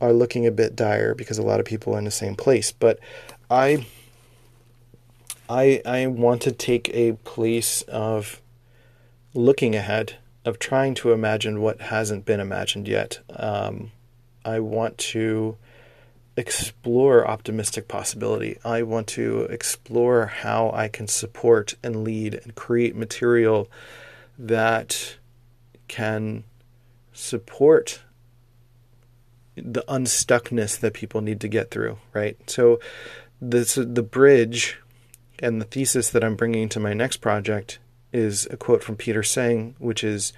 are 0.00 0.12
looking 0.12 0.46
a 0.46 0.50
bit 0.50 0.74
dire 0.74 1.14
because 1.14 1.38
a 1.38 1.42
lot 1.42 1.60
of 1.60 1.66
people 1.66 1.94
are 1.94 1.98
in 1.98 2.04
the 2.04 2.10
same 2.10 2.34
place. 2.34 2.72
But 2.72 2.98
I 3.48 3.86
I 5.50 5.82
I 5.84 6.06
want 6.06 6.42
to 6.42 6.52
take 6.52 6.88
a 6.94 7.12
place 7.24 7.82
of 7.82 8.40
looking 9.34 9.74
ahead, 9.74 10.14
of 10.44 10.60
trying 10.60 10.94
to 10.94 11.12
imagine 11.12 11.60
what 11.60 11.80
hasn't 11.80 12.24
been 12.24 12.38
imagined 12.38 12.86
yet. 12.86 13.18
Um, 13.36 13.90
I 14.44 14.60
want 14.60 14.96
to 14.98 15.56
explore 16.36 17.28
optimistic 17.28 17.88
possibility. 17.88 18.58
I 18.64 18.82
want 18.82 19.08
to 19.08 19.42
explore 19.42 20.26
how 20.26 20.70
I 20.72 20.86
can 20.86 21.08
support 21.08 21.74
and 21.82 22.04
lead 22.04 22.34
and 22.34 22.54
create 22.54 22.94
material 22.94 23.68
that 24.38 25.16
can 25.88 26.44
support 27.12 28.02
the 29.56 29.82
unstuckness 29.88 30.78
that 30.78 30.94
people 30.94 31.20
need 31.20 31.40
to 31.40 31.48
get 31.48 31.72
through, 31.72 31.98
right? 32.14 32.38
So 32.48 32.78
this 33.40 33.74
the 33.74 34.04
bridge 34.04 34.78
and 35.40 35.60
the 35.60 35.64
thesis 35.64 36.10
that 36.10 36.22
I'm 36.22 36.36
bringing 36.36 36.68
to 36.70 36.80
my 36.80 36.92
next 36.92 37.18
project 37.18 37.78
is 38.12 38.46
a 38.50 38.56
quote 38.56 38.82
from 38.82 38.96
Peter 38.96 39.22
Senge, 39.22 39.74
which 39.78 40.04
is 40.04 40.32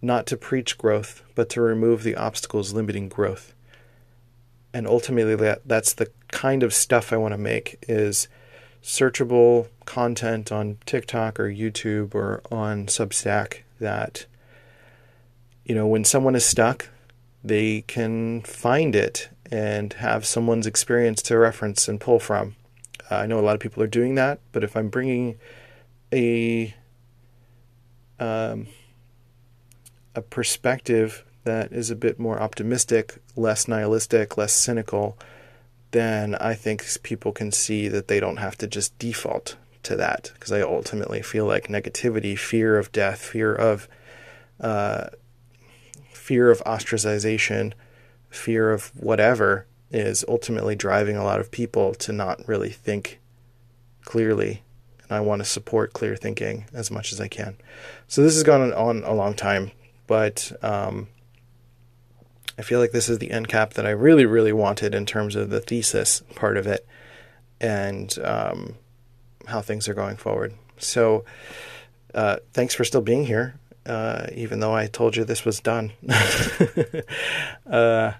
not 0.00 0.26
to 0.26 0.36
preach 0.36 0.78
growth, 0.78 1.22
but 1.34 1.48
to 1.50 1.60
remove 1.60 2.02
the 2.02 2.16
obstacles 2.16 2.72
limiting 2.72 3.08
growth. 3.08 3.54
And 4.72 4.86
ultimately, 4.86 5.34
that, 5.36 5.62
that's 5.66 5.92
the 5.94 6.10
kind 6.28 6.62
of 6.62 6.74
stuff 6.74 7.12
I 7.12 7.16
want 7.16 7.32
to 7.32 7.38
make 7.38 7.84
is 7.88 8.28
searchable 8.82 9.68
content 9.86 10.52
on 10.52 10.78
TikTok 10.86 11.40
or 11.40 11.50
YouTube 11.50 12.14
or 12.14 12.42
on 12.50 12.86
Substack 12.86 13.62
that, 13.80 14.26
you 15.64 15.74
know, 15.74 15.86
when 15.86 16.04
someone 16.04 16.36
is 16.36 16.44
stuck, 16.44 16.88
they 17.42 17.82
can 17.82 18.42
find 18.42 18.94
it 18.94 19.30
and 19.50 19.94
have 19.94 20.26
someone's 20.26 20.66
experience 20.66 21.22
to 21.22 21.38
reference 21.38 21.88
and 21.88 22.00
pull 22.00 22.20
from. 22.20 22.54
I 23.10 23.26
know 23.26 23.38
a 23.38 23.42
lot 23.42 23.54
of 23.54 23.60
people 23.60 23.82
are 23.82 23.88
doing 23.88 24.14
that, 24.16 24.40
but 24.52 24.64
if 24.64 24.76
I'm 24.76 24.88
bringing 24.88 25.38
a 26.12 26.74
um, 28.18 28.66
a 30.14 30.22
perspective 30.22 31.24
that 31.44 31.72
is 31.72 31.90
a 31.90 31.96
bit 31.96 32.18
more 32.18 32.40
optimistic, 32.40 33.18
less 33.36 33.68
nihilistic, 33.68 34.36
less 34.36 34.52
cynical, 34.52 35.16
then 35.92 36.34
I 36.34 36.54
think 36.54 36.84
people 37.02 37.32
can 37.32 37.52
see 37.52 37.88
that 37.88 38.08
they 38.08 38.20
don't 38.20 38.38
have 38.38 38.58
to 38.58 38.66
just 38.66 38.98
default 38.98 39.56
to 39.84 39.96
that. 39.96 40.32
Because 40.34 40.52
I 40.52 40.60
ultimately 40.60 41.22
feel 41.22 41.46
like 41.46 41.68
negativity, 41.68 42.38
fear 42.38 42.78
of 42.78 42.92
death, 42.92 43.20
fear 43.20 43.54
of 43.54 43.88
uh, 44.60 45.08
fear 46.12 46.50
of 46.50 46.62
ostracization, 46.64 47.72
fear 48.28 48.72
of 48.72 48.92
whatever 48.96 49.66
is 49.90 50.24
ultimately 50.28 50.76
driving 50.76 51.16
a 51.16 51.24
lot 51.24 51.40
of 51.40 51.50
people 51.50 51.94
to 51.94 52.12
not 52.12 52.46
really 52.46 52.70
think 52.70 53.20
clearly. 54.04 54.62
And 55.02 55.12
I 55.12 55.20
want 55.20 55.40
to 55.40 55.44
support 55.44 55.92
clear 55.92 56.16
thinking 56.16 56.66
as 56.72 56.90
much 56.90 57.12
as 57.12 57.20
I 57.20 57.28
can. 57.28 57.56
So 58.06 58.22
this 58.22 58.34
has 58.34 58.42
gone 58.42 58.72
on 58.72 59.02
a 59.04 59.14
long 59.14 59.34
time, 59.34 59.70
but 60.06 60.52
um, 60.62 61.08
I 62.58 62.62
feel 62.62 62.80
like 62.80 62.92
this 62.92 63.08
is 63.08 63.18
the 63.18 63.30
end 63.30 63.48
cap 63.48 63.74
that 63.74 63.86
I 63.86 63.90
really, 63.90 64.26
really 64.26 64.52
wanted 64.52 64.94
in 64.94 65.06
terms 65.06 65.36
of 65.36 65.50
the 65.50 65.60
thesis 65.60 66.22
part 66.34 66.56
of 66.56 66.66
it 66.66 66.86
and 67.60 68.16
um, 68.22 68.74
how 69.46 69.60
things 69.60 69.88
are 69.88 69.94
going 69.94 70.16
forward. 70.16 70.54
So, 70.78 71.24
uh, 72.14 72.38
thanks 72.52 72.74
for 72.74 72.84
still 72.84 73.00
being 73.00 73.26
here, 73.26 73.54
uh, 73.86 74.26
even 74.34 74.60
though 74.60 74.74
I 74.74 74.86
told 74.86 75.16
you 75.16 75.24
this 75.24 75.44
was 75.44 75.60
done. 75.60 75.92
uh, 77.70 78.12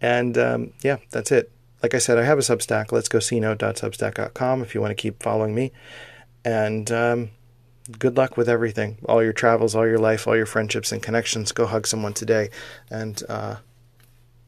and 0.00 0.36
um, 0.38 0.72
yeah, 0.82 0.98
that's 1.10 1.32
it. 1.32 1.50
Like 1.82 1.94
I 1.94 1.98
said, 1.98 2.18
I 2.18 2.24
have 2.24 2.38
a 2.38 2.42
Substack, 2.42 2.92
let's 2.92 3.08
go 3.08 3.20
see.substack.com 3.20 4.62
if 4.62 4.74
you 4.74 4.80
want 4.80 4.90
to 4.90 4.94
keep 4.94 5.22
following 5.22 5.54
me. 5.54 5.72
And 6.44 6.90
um, 6.90 7.30
good 7.98 8.16
luck 8.16 8.36
with 8.36 8.48
everything 8.48 8.98
all 9.04 9.22
your 9.22 9.32
travels, 9.32 9.74
all 9.74 9.86
your 9.86 9.98
life, 9.98 10.26
all 10.26 10.36
your 10.36 10.46
friendships 10.46 10.92
and 10.92 11.02
connections. 11.02 11.52
Go 11.52 11.66
hug 11.66 11.86
someone 11.86 12.14
today. 12.14 12.50
And 12.90 13.22
uh, 13.28 13.56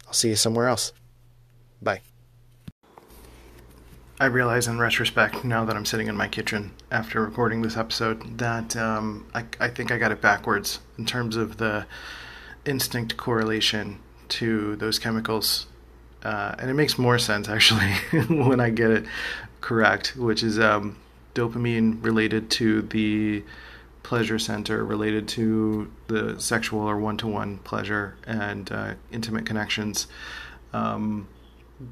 I'll 0.07 0.13
see 0.13 0.29
you 0.29 0.37
somewhere 0.37 0.69
else. 0.69 0.93
Bye. 1.83 2.01
I 4.19 4.27
realize 4.27 4.67
in 4.67 4.79
retrospect, 4.79 5.45
now 5.45 5.67
that 5.67 5.77
I'm 5.77 5.85
sitting 5.85 6.07
in 6.07 6.17
my 6.17 6.27
kitchen 6.27 6.73
after 6.91 7.23
recording 7.23 7.61
this 7.61 7.77
episode, 7.77 8.39
that 8.39 8.75
um, 8.75 9.27
I, 9.35 9.45
I 9.61 9.69
think 9.69 9.93
I 9.93 9.99
got 9.99 10.11
it 10.11 10.23
backwards 10.23 10.79
in 10.97 11.05
terms 11.05 11.37
of 11.37 11.59
the 11.59 11.87
instinct 12.65 13.19
correlation 13.19 13.99
to 14.31 14.77
those 14.77 14.99
chemicals. 14.99 15.67
Uh, 16.23 16.55
and 16.59 16.71
it 16.71 16.75
makes 16.75 16.99
more 16.99 17.19
sense 17.19 17.49
actually 17.49 17.93
when 18.29 18.61
I 18.61 18.71
get 18.71 18.91
it 18.91 19.05
correct, 19.61 20.17
which 20.17 20.43
is 20.43 20.59
um, 20.59 20.97
dopamine 21.35 22.03
related 22.05 22.51
to 22.51 22.83
the 22.83 23.45
pleasure 24.03 24.39
center 24.39 24.85
related 24.85 25.27
to 25.27 25.91
the 26.07 26.41
sexual 26.41 26.81
or 26.81 26.97
one 26.97 27.17
to 27.17 27.27
one 27.27 27.59
pleasure 27.59 28.17
and 28.27 28.71
uh, 28.71 28.95
intimate 29.11 29.45
connections. 29.45 30.07
Um, 30.73 31.29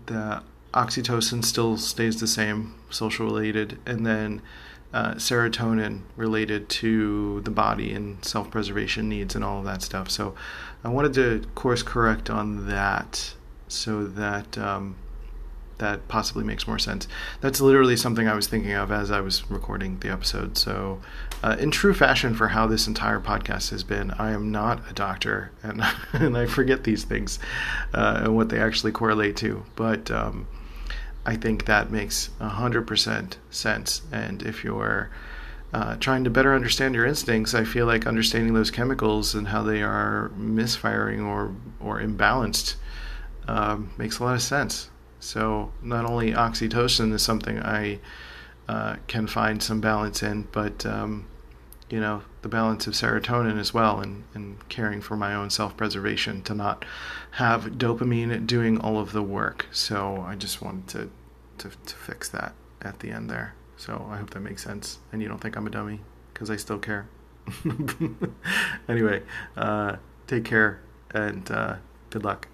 the 0.07 0.43
oxytocin 0.73 1.45
still 1.45 1.77
stays 1.77 2.21
the 2.21 2.27
same, 2.27 2.75
social 2.91 3.27
related, 3.27 3.79
and 3.85 4.07
then 4.07 4.43
uh, 4.95 5.15
serotonin 5.15 6.03
related 6.17 6.69
to 6.69 7.41
the 7.41 7.51
body 7.51 7.93
and 7.93 8.25
self 8.25 8.49
preservation 8.49 9.09
needs 9.09 9.35
and 9.35 9.45
all 9.45 9.59
of 9.59 9.65
that 9.65 9.83
stuff. 9.83 10.09
So 10.09 10.37
I 10.85 10.89
wanted 10.89 11.15
to 11.15 11.45
course 11.57 11.83
correct 11.83 12.31
on 12.31 12.69
that 12.69 13.35
so 13.67 14.05
that 14.05 14.57
um, 14.57 14.95
that 15.79 16.07
possibly 16.07 16.45
makes 16.45 16.69
more 16.69 16.79
sense. 16.79 17.09
That's 17.41 17.61
literally 17.61 17.97
something 17.97 18.29
I 18.29 18.35
was 18.35 18.47
thinking 18.47 18.71
of 18.75 18.93
as 18.93 19.11
I 19.11 19.21
was 19.21 19.51
recording 19.51 19.99
the 19.99 20.13
episode. 20.13 20.57
So, 20.57 21.01
uh, 21.43 21.57
in 21.59 21.73
true 21.73 21.93
fashion 21.93 22.33
for 22.33 22.47
how 22.49 22.69
this 22.69 22.87
entire 22.87 23.19
podcast 23.19 23.71
has 23.71 23.83
been, 23.83 24.13
I 24.13 24.31
am 24.31 24.53
not 24.53 24.89
a 24.89 24.93
doctor, 24.93 25.51
and 25.65 25.83
and 26.13 26.39
I 26.39 26.47
forget 26.47 26.85
these 26.85 27.03
things 27.03 27.41
uh, 27.93 28.21
and 28.27 28.37
what 28.37 28.49
they 28.49 28.61
actually 28.61 28.93
correlate 28.93 29.37
to. 29.39 29.65
But 29.75 30.09
um, 30.13 30.47
I 31.27 31.37
think 31.37 31.65
that 31.65 31.91
makes 31.91 32.31
hundred 32.41 32.87
percent 32.87 33.39
sense. 33.51 34.03
And 34.13 34.43
if 34.43 34.65
you're 34.65 35.11
uh, 35.73 35.97
trying 35.97 36.25
to 36.25 36.31
better 36.31 36.55
understand 36.55 36.95
your 36.95 37.07
instincts, 37.07 37.55
I 37.55 37.65
feel 37.65 37.87
like 37.87 38.07
understanding 38.07 38.55
those 38.55 38.71
chemicals 38.71 39.35
and 39.35 39.49
how 39.49 39.63
they 39.63 39.83
are 39.83 40.31
misfiring 40.37 41.21
or 41.21 41.55
or 41.81 42.01
imbalanced 42.01 42.77
um, 43.49 43.91
makes 43.97 44.19
a 44.19 44.25
lot 44.25 44.35
of 44.35 44.43
sense. 44.43 44.91
So 45.21 45.73
not 45.83 46.05
only 46.05 46.33
oxytocin 46.33 47.13
is 47.13 47.23
something 47.23 47.59
I 47.59 47.99
uh, 48.69 48.97
can 49.07 49.27
find 49.27 49.63
some 49.63 49.81
balance 49.81 50.23
in, 50.23 50.47
but 50.53 50.85
um, 50.87 51.27
you 51.95 52.01
know 52.01 52.23
the 52.43 52.49
balance 52.49 52.89
of 52.89 52.95
serotonin 52.95 53.57
as 53.57 53.73
well, 53.73 54.01
and, 54.01 54.25
and 54.35 54.69
caring 54.69 55.01
for 55.01 55.17
my 55.17 55.33
own 55.33 55.49
self-preservation 55.49 56.43
to 56.43 56.53
not 56.53 56.85
have 57.31 57.67
dopamine 57.79 58.45
doing 58.49 58.81
all 58.81 58.99
of 58.99 59.13
the 59.13 59.23
work. 59.23 59.67
So 59.71 60.25
I 60.27 60.35
just 60.35 60.61
wanted 60.61 60.89
to, 60.89 61.69
to, 61.69 61.77
to 61.77 61.95
fix 61.95 62.29
that 62.31 62.53
at 62.83 62.99
the 62.99 63.13
end 63.13 63.31
there. 63.31 63.55
So 63.77 64.09
I 64.11 64.17
hope 64.17 64.31
that 64.31 64.41
makes 64.41 64.65
sense, 64.65 64.99
and 65.13 65.23
you 65.23 65.29
don't 65.29 65.39
think 65.39 65.57
I'm 65.57 65.69
a 65.69 65.71
dummy 65.71 66.01
because 66.33 66.51
I 66.51 66.57
still 66.57 66.81
care. 66.81 67.07
anyway, 68.89 69.23
uh, 69.57 69.95
take 70.27 70.45
care 70.45 70.81
and 71.13 71.49
uh, 71.49 71.77
good 72.11 72.25
luck. 72.25 72.49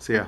See 0.00 0.16
ya. 0.16 0.26